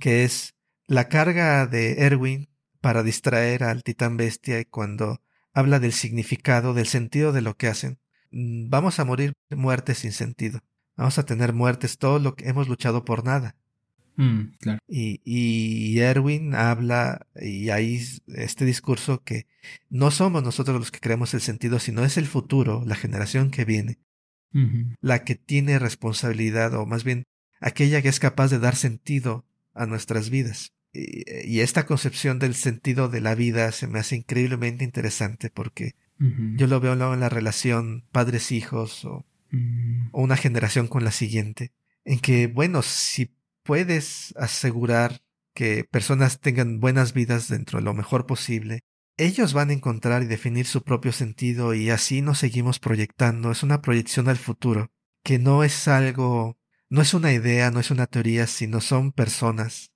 [0.00, 0.54] que es
[0.86, 2.48] la carga de Erwin
[2.82, 5.22] para distraer al titán bestia y cuando
[5.54, 7.98] habla del significado, del sentido de lo que hacen.
[8.32, 10.60] Mm, Vamos a morir muertes sin sentido.
[10.96, 13.56] Vamos a tener muertes todo lo que hemos luchado por nada.
[14.16, 14.78] Mm, claro.
[14.88, 19.46] Y, y Erwin habla, y ahí este discurso que
[19.90, 23.64] no somos nosotros los que creamos el sentido, sino es el futuro, la generación que
[23.64, 23.98] viene,
[25.02, 27.24] la que tiene responsabilidad, o más bien
[27.60, 29.44] aquella que es capaz de dar sentido
[29.74, 30.72] a nuestras vidas.
[30.94, 35.94] Y, y esta concepción del sentido de la vida se me hace increíblemente interesante porque
[36.18, 39.26] yo lo veo luego en la relación padres-hijos o
[39.56, 41.72] Mm, o una generación con la siguiente,
[42.04, 45.22] en que, bueno, si puedes asegurar
[45.54, 48.80] que personas tengan buenas vidas dentro de lo mejor posible,
[49.16, 53.50] ellos van a encontrar y definir su propio sentido y así nos seguimos proyectando.
[53.50, 54.92] Es una proyección al futuro,
[55.22, 56.58] que no es algo,
[56.90, 59.92] no es una idea, no es una teoría, sino son personas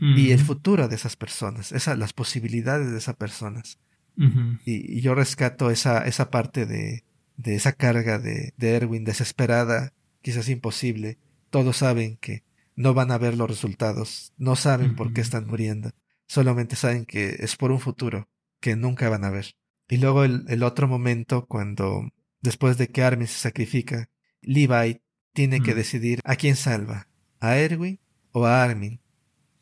[0.00, 3.78] y el futuro de esas personas, esa, las posibilidades de esas personas.
[4.16, 7.04] Y, y yo rescato esa, esa parte de,
[7.36, 11.18] de esa carga de, de Erwin desesperada, quizás imposible.
[11.50, 12.42] Todos saben que
[12.76, 15.92] no van a ver los resultados, no saben por qué están muriendo,
[16.26, 18.28] solamente saben que es por un futuro
[18.60, 19.54] que nunca van a ver.
[19.88, 22.10] Y luego el, el otro momento cuando,
[22.40, 24.08] después de que Armin se sacrifica,
[24.40, 25.00] Levi
[25.32, 25.76] tiene que Mm.
[25.76, 27.08] decidir a quién salva,
[27.40, 28.00] a Erwin
[28.32, 29.00] o a Armin.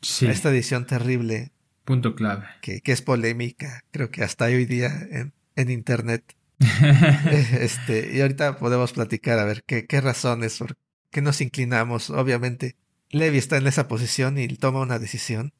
[0.01, 1.51] Sí, A esta decisión terrible
[1.85, 2.45] punto clave.
[2.61, 6.35] que, que es polémica, creo que hasta hoy día en, en Internet.
[7.59, 10.75] Este, y ahorita podemos platicar a ver qué, qué razones, por
[11.11, 12.09] qué nos inclinamos.
[12.09, 12.75] Obviamente,
[13.09, 15.53] Levi está en esa posición y toma una decisión,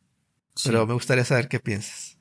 [0.56, 0.70] Sí.
[0.70, 2.18] pero me gustaría saber qué piensas.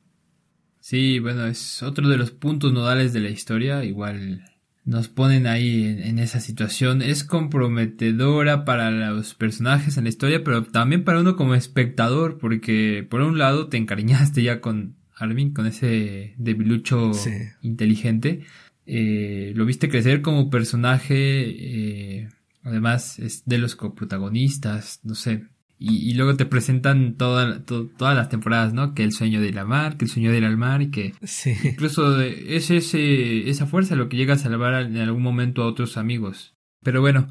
[0.80, 3.84] Sí, bueno, es otro de los puntos nodales de la historia.
[3.84, 4.44] Igual
[4.84, 7.02] nos ponen ahí en, en esa situación.
[7.02, 13.06] Es comprometedora para los personajes en la historia, pero también para uno como espectador, porque
[13.08, 17.12] por un lado te encariñaste ya con Armin, con ese debilucho
[17.62, 18.44] inteligente.
[18.86, 21.14] Eh, lo viste crecer como personaje,
[22.20, 22.28] eh,
[22.64, 25.44] además es de los coprotagonistas, no sé.
[25.84, 27.64] Y, luego te presentan todas
[27.98, 28.94] las temporadas, ¿no?
[28.94, 31.12] Que el sueño de la mar, que el sueño de ir al mar y que
[31.64, 35.96] incluso es ese, esa fuerza lo que llega a salvar en algún momento a otros
[35.96, 36.54] amigos.
[36.84, 37.28] Pero bueno,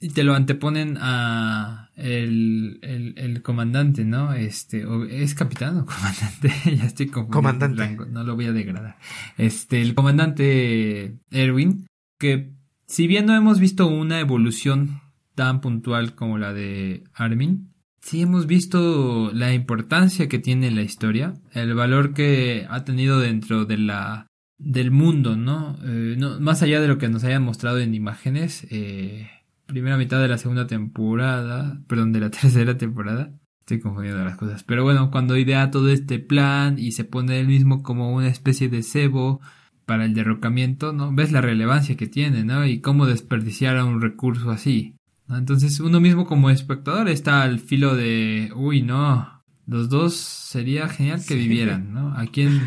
[0.00, 4.32] y te lo anteponen a el, el, comandante, ¿no?
[4.32, 7.96] Este, o es capitán o comandante, ya estoy con comandante.
[8.10, 8.96] no lo voy a degradar.
[9.36, 11.86] Este, el comandante Erwin,
[12.18, 12.50] que
[12.86, 15.02] si bien no hemos visto una evolución
[15.34, 17.70] tan puntual como la de Armin,
[18.00, 23.66] sí hemos visto la importancia que tiene la historia, el valor que ha tenido dentro
[23.66, 24.26] de la
[24.58, 25.78] del mundo, ¿no?
[25.84, 29.30] Eh, no más allá de lo que nos hayan mostrado en imágenes, eh,
[29.70, 33.32] primera mitad de la segunda temporada, perdón, de la tercera temporada.
[33.60, 34.64] Estoy confundiendo las cosas.
[34.64, 38.68] Pero bueno, cuando idea todo este plan y se pone él mismo como una especie
[38.68, 39.40] de cebo
[39.86, 41.12] para el derrocamiento, ¿no?
[41.14, 42.66] Ves la relevancia que tiene, ¿no?
[42.66, 44.96] Y cómo desperdiciar un recurso así.
[45.28, 51.22] Entonces uno mismo como espectador está al filo de, uy, no, los dos sería genial
[51.26, 52.12] que vivieran, ¿no?
[52.16, 52.60] ¿A quién,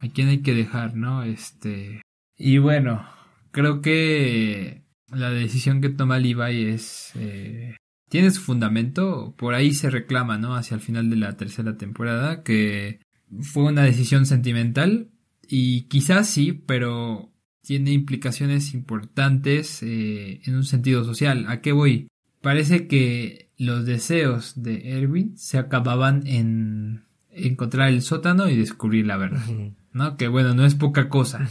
[0.00, 1.22] a quién hay que dejar, ¿no?
[1.22, 2.02] Este,
[2.36, 3.06] y bueno,
[3.52, 4.82] creo que
[5.12, 7.76] la decisión que toma Levi es eh,
[8.08, 10.56] tiene su fundamento, por ahí se reclama, ¿no?
[10.56, 13.00] Hacia el final de la tercera temporada que
[13.40, 15.10] fue una decisión sentimental
[15.48, 17.32] y quizás sí, pero
[17.62, 21.46] tiene implicaciones importantes eh, en un sentido social.
[21.48, 22.08] ¿A qué voy?
[22.42, 29.18] Parece que los deseos de Erwin se acababan en encontrar el sótano y descubrir la
[29.18, 29.44] verdad,
[29.92, 30.16] ¿no?
[30.16, 31.48] Que bueno, no es poca cosa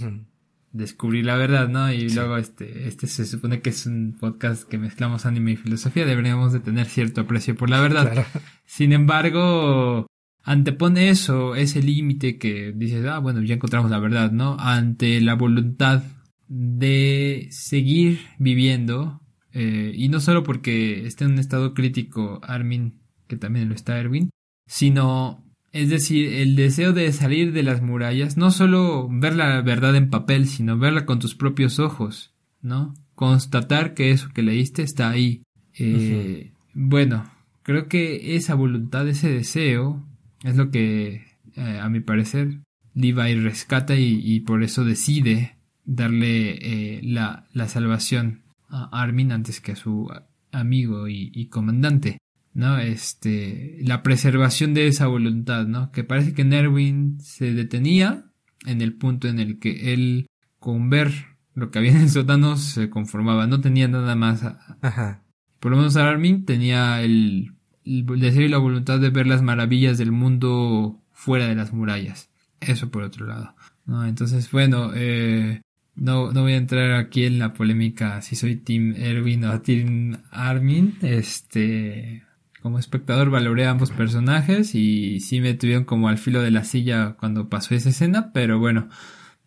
[0.72, 1.92] descubrir la verdad, ¿no?
[1.92, 6.06] Y luego este, este se supone que es un podcast que mezclamos anime y filosofía,
[6.06, 8.26] deberíamos de tener cierto aprecio por la verdad.
[8.66, 10.08] Sin embargo,
[10.44, 14.58] antepone eso, ese límite que dices, ah, bueno, ya encontramos la verdad, ¿no?
[14.60, 16.04] Ante la voluntad
[16.48, 23.38] de seguir viviendo, eh, y no solo porque esté en un estado crítico Armin, que
[23.38, 24.30] también lo está Erwin,
[24.68, 29.96] sino es decir, el deseo de salir de las murallas, no solo ver la verdad
[29.96, 32.94] en papel, sino verla con tus propios ojos, ¿no?
[33.16, 35.44] Constatar que eso que leíste está ahí.
[35.78, 37.30] Eh, bueno,
[37.64, 40.06] creo que esa voluntad, ese deseo,
[40.44, 42.60] es lo que, eh, a mi parecer,
[42.96, 49.74] Levi rescata y, por eso decide darle eh, la, la, salvación a Armin antes que
[49.74, 50.10] a su
[50.52, 52.18] amigo y comandante.
[52.60, 52.78] ¿No?
[52.78, 55.92] Este, la preservación de esa voluntad, ¿no?
[55.92, 58.26] Que parece que Nerwin se detenía
[58.66, 60.28] en el punto en el que él,
[60.60, 61.12] con ver
[61.56, 64.44] lo que había en el sótano, se conformaba, no tenía nada más.
[64.82, 65.24] Ajá.
[65.62, 67.54] Por lo menos Armin tenía el,
[67.86, 72.30] el deseo y la voluntad de ver las maravillas del mundo fuera de las murallas.
[72.60, 73.56] Eso por otro lado.
[73.86, 74.06] ¿no?
[74.06, 75.62] Entonces, bueno, eh,
[75.96, 80.18] no, no voy a entrar aquí en la polémica si soy Team Erwin o Team
[80.30, 80.98] Armin.
[81.02, 82.24] Este,
[82.62, 86.64] como espectador valoré a ambos personajes y sí me tuvieron como al filo de la
[86.64, 88.90] silla cuando pasó esa escena, pero bueno,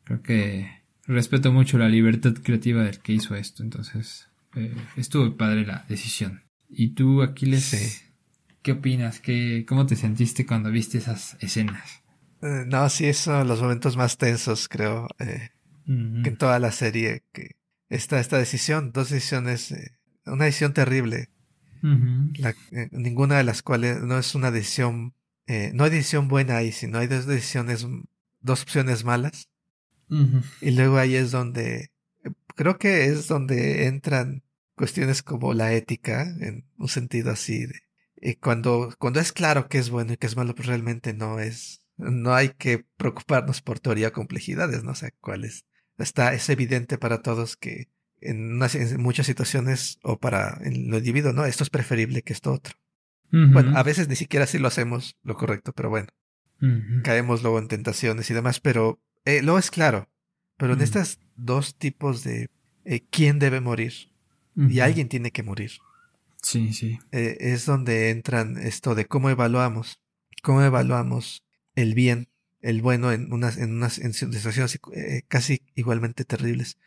[0.04, 5.66] creo que respeto mucho la libertad creativa del que hizo esto, entonces eh, estuvo padre
[5.66, 6.42] la decisión.
[6.68, 8.04] ¿Y tú, Aquiles,
[8.62, 9.20] qué opinas?
[9.20, 12.02] ¿Qué, ¿Cómo te sentiste cuando viste esas escenas?
[12.40, 15.50] Eh, no, sí, son los momentos más tensos, creo, eh,
[15.84, 17.56] que en toda la serie, que
[17.90, 19.74] esta, esta decisión, dos decisiones,
[20.24, 21.28] una decisión terrible
[21.82, 25.14] eh, ninguna de las cuales no es una decisión,
[25.46, 27.86] eh, no hay decisión buena ahí, sino hay dos decisiones,
[28.40, 29.48] dos opciones malas.
[30.60, 31.90] Y luego ahí es donde,
[32.54, 34.42] creo que es donde entran
[34.74, 37.80] cuestiones como la ética, en un sentido así de,
[38.24, 41.40] y cuando, cuando es claro que es bueno y que es malo, pues realmente no
[41.40, 45.64] es, no hay que preocuparnos por teoría o complejidades, no sé cuáles.
[45.98, 47.88] Está, es evidente para todos que
[48.22, 48.58] en,
[49.00, 51.44] muchas situaciones o para en lo individuo, ¿no?
[51.44, 52.74] Esto es preferible que esto otro.
[53.30, 56.08] Bueno, a veces ni siquiera así lo hacemos lo correcto, pero bueno.
[57.02, 60.08] Caemos luego en tentaciones y demás, pero eh, lo es claro.
[60.56, 62.50] Pero en estos dos tipos de
[62.84, 63.92] eh, quién debe morir
[64.54, 65.72] y alguien tiene que morir.
[66.40, 67.00] Sí, sí.
[67.10, 70.00] Eh, es donde entran esto de cómo evaluamos,
[70.42, 71.42] cómo evaluamos
[71.74, 72.28] el bien,
[72.60, 74.78] el bueno en unas, en unas en situaciones
[75.26, 76.78] casi igualmente terribles.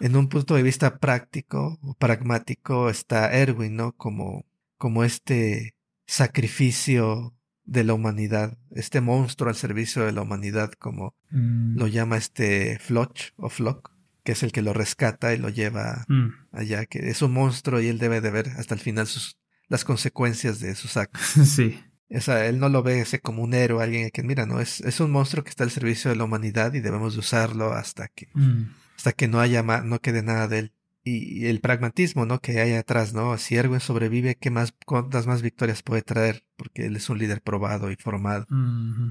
[0.00, 3.92] En un punto de vista práctico o pragmático está Erwin, ¿no?
[3.92, 4.44] Como,
[4.76, 5.74] como este
[6.06, 7.34] sacrificio
[7.64, 11.78] de la humanidad, este monstruo al servicio de la humanidad, como mm.
[11.78, 13.92] lo llama este Floch o Flock,
[14.22, 16.28] que es el que lo rescata y lo lleva mm.
[16.52, 19.38] allá, que es un monstruo y él debe de ver hasta el final sus,
[19.68, 21.22] las consecuencias de sus actos.
[21.46, 21.80] Sí.
[22.10, 24.80] O sea, él no lo ve ese como un héroe, alguien que mira, no, es,
[24.82, 28.08] es un monstruo que está al servicio de la humanidad y debemos de usarlo hasta
[28.08, 28.66] que, Mm.
[28.96, 30.72] Hasta que no haya más, no quede nada de él.
[31.06, 32.40] Y, y el pragmatismo, ¿no?
[32.40, 33.36] Que hay atrás, ¿no?
[33.36, 36.44] Si Erwin sobrevive, ¿qué más, cuántas más victorias puede traer?
[36.56, 38.46] Porque él es un líder probado y formado.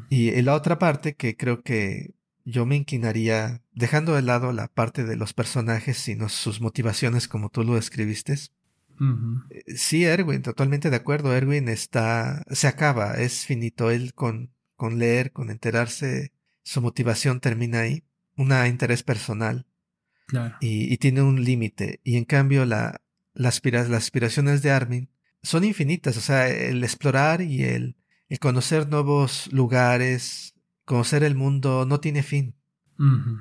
[0.10, 2.16] Y, y la otra parte que creo que
[2.46, 7.50] yo me inclinaría, dejando de lado la parte de los personajes, sino sus motivaciones como
[7.50, 8.34] tú lo describiste.
[8.34, 11.36] Eh, Sí, Erwin, totalmente de acuerdo.
[11.36, 13.92] Erwin está, se acaba, es finito.
[13.92, 16.32] Él con, con leer, con enterarse,
[16.64, 18.04] su motivación termina ahí.
[18.36, 19.68] Un interés personal
[20.34, 20.56] Claro.
[20.60, 22.00] y, y tiene un límite.
[22.04, 23.02] Y en cambio, la,
[23.34, 25.10] la aspira- las aspiraciones de Armin
[25.42, 26.18] son infinitas.
[26.18, 27.96] O sea, el explorar y el,
[28.30, 30.56] el conocer nuevos lugares,
[30.86, 32.56] conocer el mundo, no tiene fin.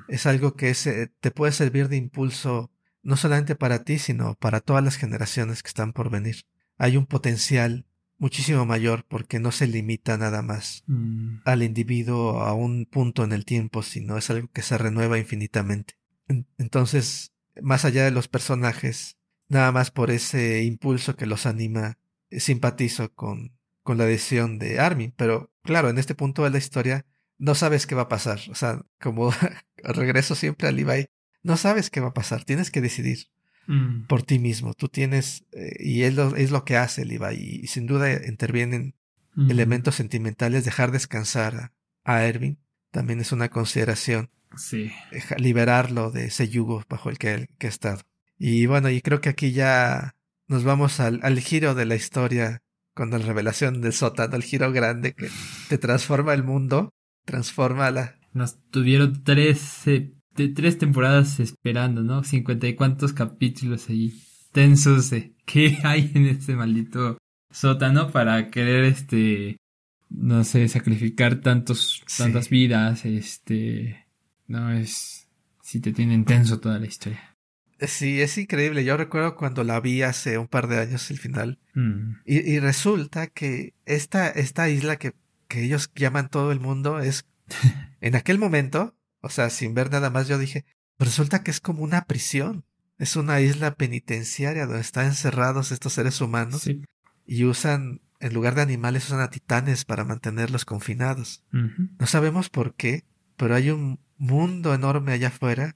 [0.09, 0.73] Es algo que
[1.19, 2.69] te puede servir de impulso
[3.01, 6.45] no solamente para ti, sino para todas las generaciones que están por venir.
[6.77, 7.85] Hay un potencial
[8.17, 11.39] muchísimo mayor porque no se limita nada más Mm.
[11.45, 15.95] al individuo a un punto en el tiempo, sino es algo que se renueva infinitamente.
[16.27, 19.17] En- Entonces, más allá de los personajes,
[19.47, 21.97] nada más por ese impulso que los anima,
[22.29, 25.13] eh, simpatizo con, con la decisión de Armin.
[25.15, 27.05] Pero claro, en este punto de la historia
[27.37, 28.39] no sabes qué va a pasar.
[28.49, 29.31] O sea, como
[29.77, 31.05] regreso siempre a Levi,
[31.43, 32.43] no sabes qué va a pasar.
[32.45, 33.27] Tienes que decidir
[33.65, 34.07] Mm.
[34.07, 34.73] por ti mismo.
[34.73, 38.93] Tú tienes, eh, y es lo, es lo que hace Levi, y, sin duda intervienen
[39.35, 39.51] Mhm.
[39.51, 42.59] elementos sentimentales, dejar descansar a, a Erwin
[42.91, 44.91] también es una consideración, Sí.
[45.37, 48.01] liberarlo de ese yugo bajo el que, que ha estado.
[48.37, 50.15] Y bueno, y creo que aquí ya
[50.47, 52.61] nos vamos al, al giro de la historia
[52.93, 55.29] con la revelación del sótano, el giro grande que
[55.69, 56.89] te transforma el mundo,
[57.25, 58.15] transforma la...
[58.33, 62.23] Nos tuvieron tres, eh, tres temporadas esperando, ¿no?
[62.23, 64.13] Cincuenta y cuantos capítulos ahí
[64.51, 67.17] tensos de qué hay en este maldito
[67.49, 69.57] sótano para querer, este,
[70.09, 72.23] no sé, sacrificar tantos, Sí.
[72.23, 74.02] tantas vidas, este,
[74.47, 75.27] no es,
[75.61, 77.35] si te tienen tenso toda la historia.
[77.79, 78.85] Sí, es increíble.
[78.85, 81.59] Yo recuerdo cuando la vi hace un par de años el final.
[81.73, 85.13] Mm, Y, y resulta que esta, esta isla que,
[85.47, 87.25] que ellos llaman todo el mundo es,
[88.01, 90.65] en aquel momento, o sea, sin ver nada más, yo dije,
[90.97, 92.63] resulta que es como una prisión.
[92.99, 96.83] Es una isla penitenciaria donde están encerrados estos seres humanos sí.
[97.25, 101.43] y usan, en lugar de animales, usan a titanes para mantenerlos confinados.
[101.51, 103.03] No sabemos por qué,
[103.35, 105.75] pero hay un mundo enorme allá afuera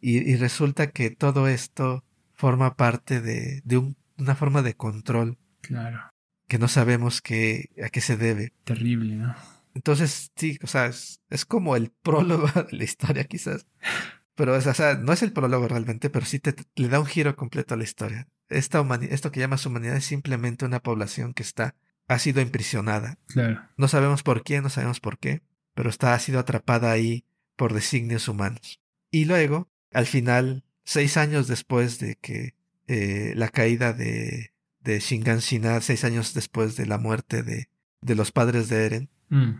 [0.00, 5.38] y, y resulta que todo esto forma parte de, de un- una forma de control
[5.60, 6.00] Claro.
[6.48, 8.52] que no sabemos qué, a qué se debe.
[8.64, 9.34] Terrible, ¿no?
[9.74, 13.66] Entonces, sí, o sea, es, es como el prólogo de la historia quizás.
[14.36, 17.00] Pero, es, o sea, no es el prólogo realmente, pero sí te, te- le da
[17.00, 18.26] un giro completo a la historia.
[18.48, 21.74] Esta esto que llamas humanidad es simplemente una población que está,
[22.08, 23.18] ha sido imprisionada.
[23.28, 23.62] Claro.
[23.76, 25.40] No sabemos por quién, no sabemos por qué,
[25.74, 27.24] pero está, ha sido atrapada ahí
[27.56, 28.80] por designios humanos.
[29.10, 32.54] Y luego, al final, seis años después de que
[32.86, 37.68] eh, la caída de, de Shingan Shina, seis años después de la muerte de,
[38.00, 39.54] de los padres de Eren, Mm,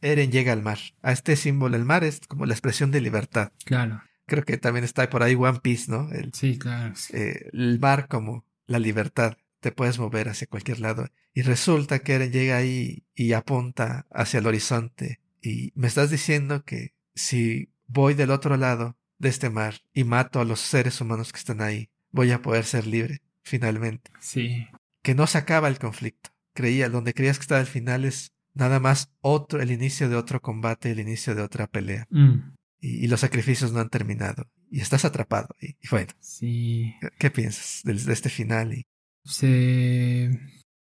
[0.00, 0.78] Eren llega al mar.
[1.02, 3.52] A este símbolo, el mar es como la expresión de libertad.
[3.64, 4.00] claro.
[4.26, 6.10] Creo que también está por ahí One Piece, ¿no?
[6.12, 6.92] El, Sí, claro.
[7.12, 9.38] eh, el mar como la libertad.
[9.60, 11.08] Te puedes mover hacia cualquier lado.
[11.34, 15.18] Y resulta que Eren llega ahí y apunta hacia el horizonte.
[15.42, 20.40] Y me estás diciendo que si voy del otro lado de este mar y mato
[20.40, 24.10] a los seres humanos que están ahí, voy a poder ser libre, finalmente.
[24.20, 24.66] Sí.
[25.02, 26.30] Que no se acaba el conflicto.
[26.54, 30.40] Creía, donde creías que estaba el final es nada más otro, el inicio de otro
[30.40, 32.06] combate, el inicio de otra pelea.
[32.10, 34.48] Mm, Y, y los sacrificios no han terminado.
[34.70, 35.48] Y estás atrapado.
[35.60, 36.94] Y, y bueno, sí.
[37.00, 38.74] ¿qué- ¿qué piensas de, de este final?
[38.74, 38.86] Y,
[39.24, 40.30] se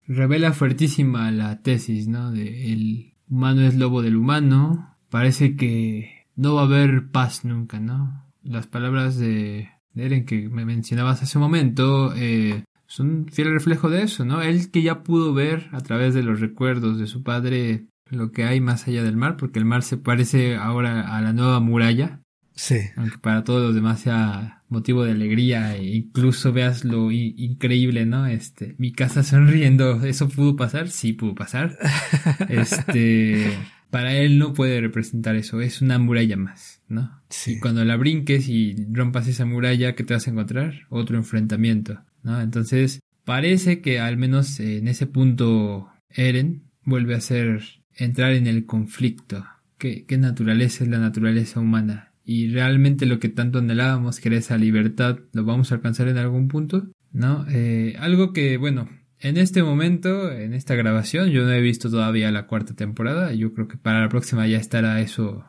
[0.08, 2.32] revela fuertísima la tesis, ¿no?
[2.32, 4.96] De el humano es lobo del humano.
[5.10, 8.26] Parece que no va a haber paz nunca, ¿no?
[8.44, 13.52] Las palabras de, de Eren que me mencionabas hace un momento eh, son un fiel
[13.52, 14.42] reflejo de eso, ¿no?
[14.42, 18.44] Él que ya pudo ver a través de los recuerdos de su padre lo que
[18.44, 22.22] hay más allá del mar, porque el mar se parece ahora a la nueva muralla,
[22.54, 28.06] sí, aunque para todos los demás sea motivo de alegría e incluso veas lo increíble,
[28.06, 28.26] ¿no?
[28.26, 30.90] Este, mi casa sonriendo, ¿eso pudo pasar?
[30.90, 31.78] Sí pudo pasar.
[32.50, 33.54] Este,
[33.90, 37.22] para él no puede representar eso, es una muralla más, ¿no?
[37.30, 37.54] sí.
[37.54, 40.88] Y cuando la brinques y rompas esa muralla, ¿qué te vas a encontrar?
[40.90, 42.42] Otro enfrentamiento, ¿no?
[42.42, 47.62] Entonces, parece que al menos en ese punto Eren vuelve a ser
[47.96, 49.46] entrar en el conflicto.
[49.78, 52.11] ¿Qué, qué naturaleza es la naturaleza humana?
[52.24, 56.18] Y realmente lo que tanto anhelábamos, que era esa libertad, ¿lo vamos a alcanzar en
[56.18, 56.88] algún punto?
[57.12, 57.46] ¿No?
[57.50, 58.88] Eh, algo que, bueno,
[59.20, 63.34] en este momento, en esta grabación, yo no he visto todavía la cuarta temporada.
[63.34, 65.46] Yo creo que para la próxima ya estará eso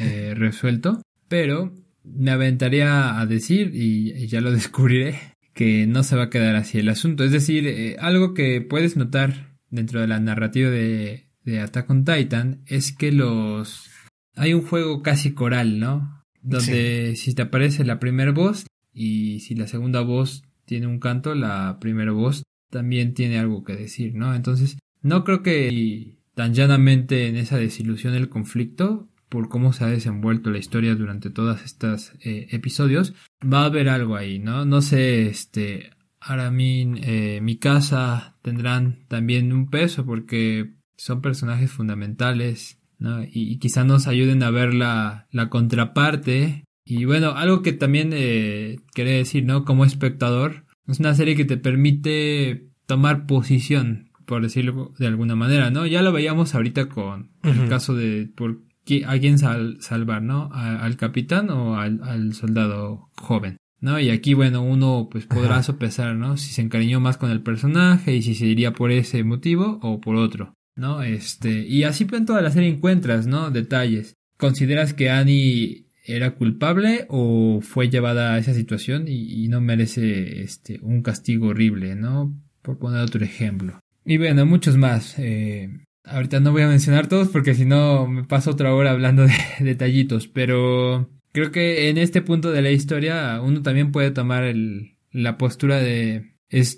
[0.00, 1.02] eh, resuelto.
[1.28, 5.18] Pero me aventaría a decir, y, ya lo descubriré,
[5.52, 7.24] que no se va a quedar así el asunto.
[7.24, 12.04] Es decir, eh, algo que puedes notar dentro de la narrativa de, de Attack on
[12.04, 13.90] Titan es que los...
[14.36, 16.22] Hay un juego casi coral, ¿no?
[16.42, 21.34] Donde si te aparece la primera voz y si la segunda voz tiene un canto,
[21.34, 24.34] la primera voz también tiene algo que decir, ¿no?
[24.34, 29.88] Entonces, no creo que tan llanamente en esa desilusión el conflicto, por cómo se ha
[29.88, 34.64] desenvuelto la historia durante todos estos eh, episodios, va a haber algo ahí, ¿no?
[34.64, 42.78] No sé, este, Aramin, eh, mi casa tendrán también un peso porque son personajes fundamentales,
[43.04, 43.22] ¿no?
[43.22, 46.64] Y, quizá nos ayuden a ver la, la contraparte.
[46.84, 49.64] Y bueno, algo que también eh, quería decir, ¿no?
[49.64, 55.70] Como espectador, es una serie que te permite tomar posición, por decirlo de alguna manera,
[55.70, 55.86] ¿no?
[55.86, 58.62] Ya lo veíamos ahorita con el caso de por
[59.06, 60.50] a quién salvar, ¿no?
[60.52, 63.56] ¿Al capitán o al, soldado joven?
[63.80, 64.00] ¿no?
[64.00, 66.36] Y aquí, bueno, uno pues podrá sopesar, ¿no?
[66.38, 70.00] Si se encariñó más con el personaje y si se iría por ese motivo o
[70.00, 71.02] por otro, ¿no?
[71.02, 73.50] Este, y así en toda la serie encuentras, ¿no?
[73.50, 74.14] Detalles.
[74.36, 80.78] ¿Consideras que Annie era culpable o fue llevada a esa situación y, no merece este
[80.82, 82.34] un castigo horrible, ¿no?
[82.62, 83.80] Por poner otro ejemplo.
[84.04, 85.14] Y bueno, muchos más.
[85.18, 85.70] Eh,
[86.04, 89.32] Ahorita no voy a mencionar todos porque si no me paso otra hora hablando de
[89.60, 94.96] detallitos, pero creo que en este punto de la historia uno también puede tomar el,
[95.10, 96.33] la postura de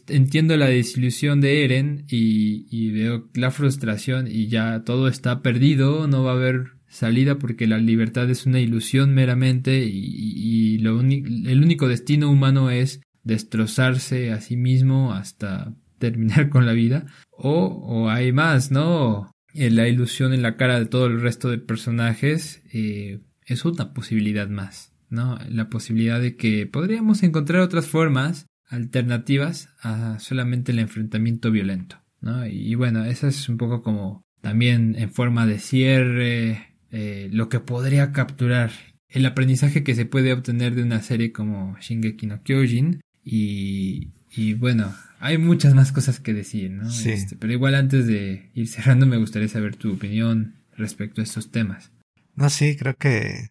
[0.08, 6.22] entiendo la desilusión de Eren y, veo la frustración y ya todo está perdido, no
[6.22, 12.30] va a haber salida porque la libertad es una ilusión meramente y, el único destino
[12.30, 17.06] humano es destrozarse a sí mismo hasta terminar con la vida.
[17.30, 19.30] O, o hay más, ¿no?
[19.52, 23.92] Eh, la ilusión en la cara de todo el resto de personajes eh, es una
[23.94, 25.38] posibilidad más, ¿no?
[25.48, 32.46] La posibilidad de que podríamos encontrar otras formas alternativas a solamente el enfrentamiento violento, ¿no?
[32.46, 37.60] Y, bueno, eso es un poco como también en forma de cierre, eh, lo que
[37.60, 38.70] podría capturar
[39.08, 44.54] el aprendizaje que se puede obtener de una serie como Shingeki no Kyojin y, y
[44.54, 46.90] bueno, hay muchas más cosas que decir, ¿no?
[46.90, 47.10] Sí.
[47.10, 51.50] Este, pero igual antes de ir cerrando me gustaría saber tu opinión respecto a estos
[51.50, 51.90] temas.
[52.34, 53.48] No, sí, creo que...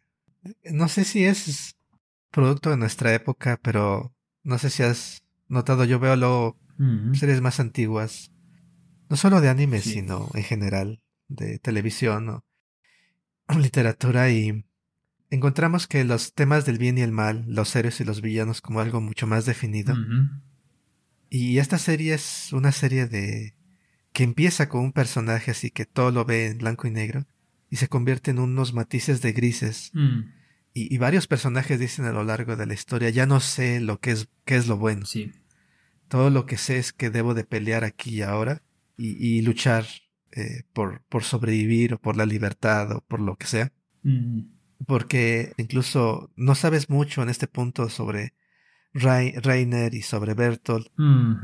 [0.71, 1.75] No sé si es
[2.29, 4.14] producto de nuestra época, pero
[4.45, 6.57] no sé si has notado, yo veo luego
[7.13, 8.31] series más antiguas,
[9.09, 12.45] no solo de anime, sino en general, de televisión o
[13.59, 14.65] literatura y
[15.29, 18.79] encontramos que los temas del bien y el mal, los héroes y los villanos como
[18.79, 19.95] algo mucho más definido.
[21.29, 23.55] Y esta serie es una serie de
[24.13, 27.25] que empieza con un personaje así que todo lo ve en blanco y negro
[27.69, 29.91] y se convierte en unos matices de grises.
[29.93, 30.21] Mm.
[30.77, 34.11] Y, varios personajes dicen a lo largo de la historia, ya no sé lo que
[34.11, 35.05] es, qué es lo bueno.
[35.05, 35.31] Sí.
[36.09, 38.61] Todo lo que sé es que debo de pelear aquí y ahora
[38.97, 39.85] y, luchar
[40.33, 43.71] eh, por, por sobrevivir o por la libertad o por lo que sea.
[44.03, 44.41] Mm.
[44.85, 48.33] Porque incluso no sabes mucho en este punto sobre
[48.93, 50.87] Reiner y sobre Bertolt,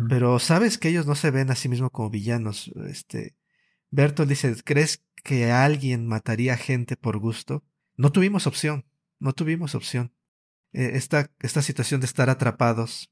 [0.10, 2.70] pero sabes que ellos no se ven a sí mismos como villanos.
[2.88, 3.36] Este,
[3.92, 7.64] Bertolt dice, ¿crees que alguien mataría gente por gusto?
[7.96, 8.86] No tuvimos opción,
[9.22, 10.14] no tuvimos opción.
[10.74, 13.12] E, esta, esta situación de estar atrapados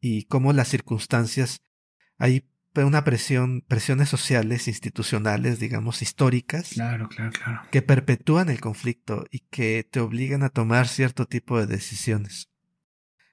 [0.00, 1.62] y cómo las circunstancias,
[2.18, 6.70] hay una presión, presiones sociales, institucionales, digamos, históricas.
[6.70, 7.62] Claro, claro, claro.
[7.70, 12.48] Que perpetúan el conflicto y que te obligan a tomar cierto tipo de decisiones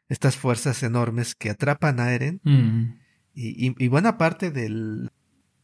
[0.09, 2.41] estas fuerzas enormes que atrapan a Eren.
[2.43, 2.99] Mm.
[3.41, 5.11] Y, buena parte del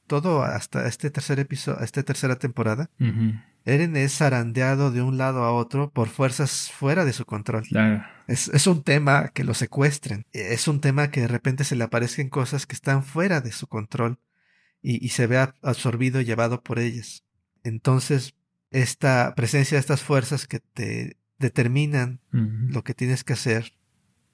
[0.08, 2.90] todo hasta este tercer episodio, esta tercera temporada,
[3.66, 7.64] Eren es zarandeado de un lado a otro por fuerzas fuera de su control.
[8.28, 10.26] Es, un tema que lo secuestren.
[10.34, 13.68] Es un tema que de repente se le aparecen cosas que están fuera de su
[13.68, 14.20] control
[14.82, 17.24] y, se ve absorbido y llevado por ellas.
[17.64, 18.36] Entonces,
[18.70, 23.74] esta presencia de estas fuerzas que te determinan lo que tienes que hacer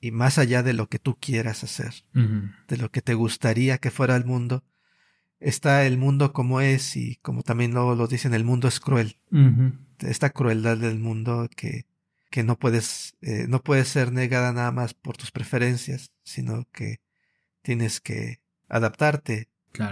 [0.02, 3.92] y más allá de lo que tú quieras hacer, de lo que te gustaría que
[3.92, 4.66] fuera el mundo,
[5.42, 9.18] está el mundo como es y como también lo, lo dicen, el mundo es cruel.
[10.00, 11.86] Esta crueldad del mundo que,
[12.30, 17.02] que no puedes, eh, no puedes ser negada nada más por tus preferencias, sino que
[17.62, 18.40] tienes que
[18.70, 19.50] adaptarte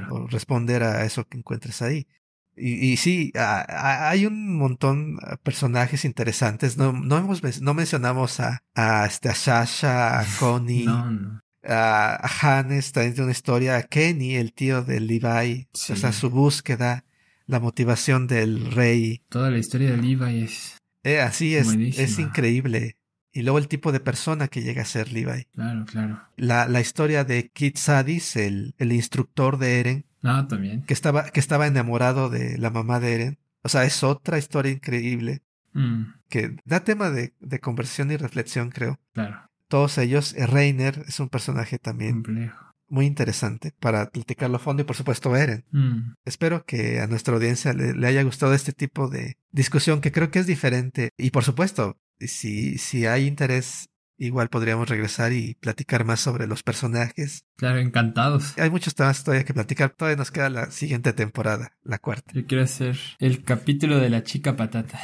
[0.09, 2.07] o responder a eso que encuentres ahí.
[2.55, 6.77] Y, y sí, hay un montón de personajes interesantes.
[6.77, 10.85] No, no, hemos, no mencionamos a, a, este, a Sasha, a Connie.
[10.85, 11.41] No, no.
[11.69, 15.93] A Hannes de una historia, a Kenny, el tío de Levi, Sí.
[15.93, 17.05] o sea, su búsqueda,
[17.45, 19.23] la motivación del rey.
[19.29, 20.77] Toda la historia de Levi es.
[21.03, 22.03] Eh, así es, Buenísima.
[22.03, 22.97] es increíble.
[23.31, 25.45] Y luego el tipo de persona que llega a ser Levi.
[25.53, 26.21] Claro, claro.
[26.35, 30.81] La, la historia de Kit Sadis, el, el instructor de Eren, Ah, también.
[30.83, 33.37] que estaba, que estaba enamorado de la mamá de Eren.
[33.61, 35.41] O sea, es otra historia increíble
[35.71, 38.99] Mm, que da tema de, de conversión y reflexión, creo.
[39.13, 39.48] claro.
[39.69, 42.73] Todos ellos, eh, Reiner es un personaje también Complejo.
[42.89, 45.63] muy interesante para platicarlo a fondo y por supuesto Eren.
[45.71, 50.11] Mm, Espero que a nuestra audiencia le, le haya gustado este tipo de discusión que
[50.11, 55.55] creo que es diferente y por supuesto, si, si hay interés, igual podríamos regresar y
[55.61, 57.45] platicar más sobre los personajes.
[57.55, 58.57] claro, encantados.
[58.57, 62.33] Hay muchos temas todavía que platicar, todavía nos queda la siguiente temporada, la cuarta.
[62.33, 64.99] Yo quiero hacer el capítulo de la chica patata.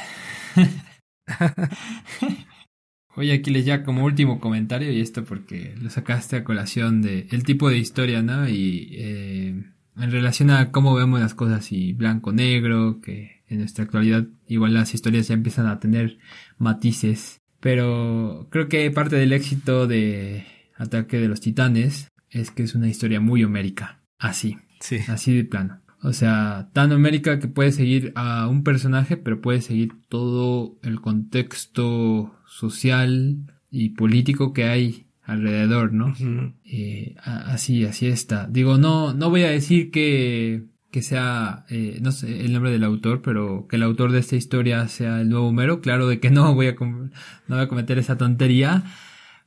[3.16, 7.44] Oye, Aquiles, ya como último comentario, y esto porque lo sacaste a colación de el
[7.44, 8.48] tipo de historia, ¿no?
[8.48, 9.64] Y eh,
[9.96, 14.94] en relación a cómo vemos las cosas y blanco-negro, que en nuestra actualidad igual las
[14.94, 16.18] historias ya empiezan a tener
[16.58, 17.40] matices.
[17.60, 20.44] Pero creo que parte del éxito de
[20.76, 24.02] Ataque de los Titanes es que es una historia muy homérica.
[24.18, 25.80] Así, Sí, así de plano.
[26.02, 31.00] O sea, tan homérica que puede seguir a un personaje, pero puede seguir todo el
[31.00, 33.36] contexto social
[33.70, 36.14] y político que hay alrededor, ¿no?
[36.64, 38.46] Eh, así, así está.
[38.48, 42.84] Digo, no, no voy a decir que, que sea, eh, no sé el nombre del
[42.84, 45.80] autor, pero que el autor de esta historia sea el nuevo Homero.
[45.80, 47.10] Claro de que no voy a, no
[47.48, 48.84] voy a cometer esa tontería,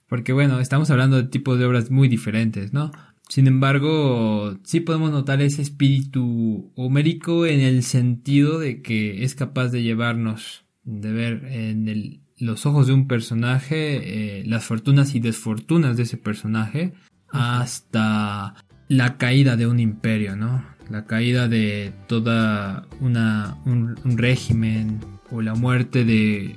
[0.08, 2.92] porque bueno, estamos hablando de tipos de obras muy diferentes, ¿no?
[3.30, 9.70] Sin embargo, sí podemos notar ese espíritu homérico en el sentido de que es capaz
[9.70, 15.20] de llevarnos, de ver en el- los ojos de un personaje eh, las fortunas y
[15.20, 16.94] desfortunas de ese personaje
[17.32, 18.56] hasta
[18.88, 20.66] la caída de un imperio, ¿no?
[20.90, 26.56] La caída de toda una, un, régimen o la muerte de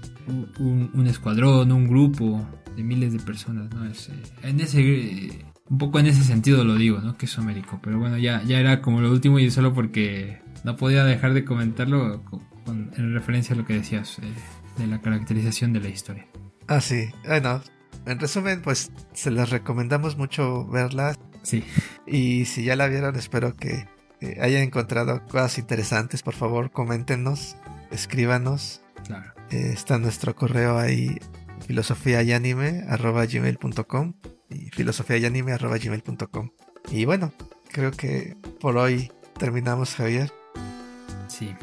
[0.59, 3.85] un, escuadrón, un grupo de miles de personas, ¿no?
[3.85, 4.13] Es, eh,
[4.45, 7.19] en ese, un poco en ese sentido lo digo, ¿no?
[7.19, 10.77] Que es homérico, pero bueno, ya, ya era como lo último y solo porque no
[10.77, 12.23] podía dejar de comentarlo
[12.97, 14.33] en referencia a lo que decías eh,
[14.77, 16.27] de la caracterización de la historia.
[16.69, 17.11] Ah, sí.
[17.27, 17.63] Bueno,
[18.07, 21.17] en resumen, pues se les recomendamos mucho verla.
[21.43, 21.65] Sí,
[22.07, 23.87] Y si ya la vieron, espero que
[24.21, 26.23] eh, hayan encontrado cosas interesantes.
[26.23, 27.57] Por favor, coméntenos,
[27.91, 28.81] escríbanos.
[29.07, 29.33] claro.
[29.51, 31.19] Eh, está nuestro correo ahí,
[31.67, 34.15] filosofiayanime.gmail.com
[34.49, 36.51] y filosofiayanime.gmail.com.
[36.91, 37.33] Y bueno,
[37.71, 40.33] creo que por hoy terminamos, Javier.
[41.29, 41.55] Sí,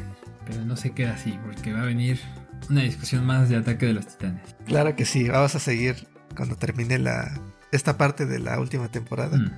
[0.46, 2.20] pero no se queda así, porque va a venir
[2.68, 4.54] una discusión más de Ataque de los Titanes.
[4.66, 6.06] Claro que sí, vamos a seguir
[6.36, 7.32] cuando termine la
[7.72, 9.36] esta parte de la última temporada.
[9.36, 9.50] Mm,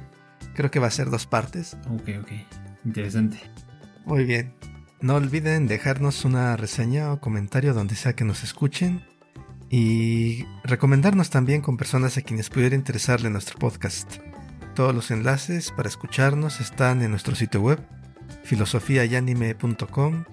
[0.55, 1.77] Creo que va a ser dos partes.
[1.89, 2.31] ok, ok.
[2.85, 3.39] Interesante.
[4.05, 4.53] Muy bien.
[5.01, 9.03] No olviden dejarnos una reseña o comentario donde sea que nos escuchen
[9.71, 14.17] y recomendarnos también con personas a quienes pudiera interesarle nuestro podcast.
[14.75, 17.81] Todos los enlaces para escucharnos están en nuestro sitio web
[18.45, 20.25] filosofiayanime.com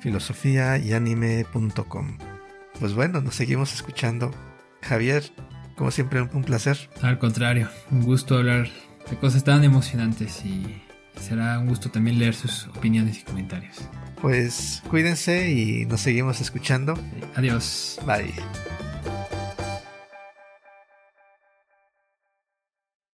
[0.00, 2.18] filosofiayanime.com
[2.78, 4.30] Pues bueno, nos seguimos escuchando.
[4.82, 5.24] Javier,
[5.76, 6.88] como siempre, un placer.
[7.02, 8.68] Al contrario, un gusto hablar
[9.10, 10.82] de cosas tan emocionantes y
[11.20, 13.76] será un gusto también leer sus opiniones y comentarios.
[14.20, 16.98] Pues cuídense y nos seguimos escuchando.
[17.36, 17.98] Adiós.
[18.06, 18.89] Bye.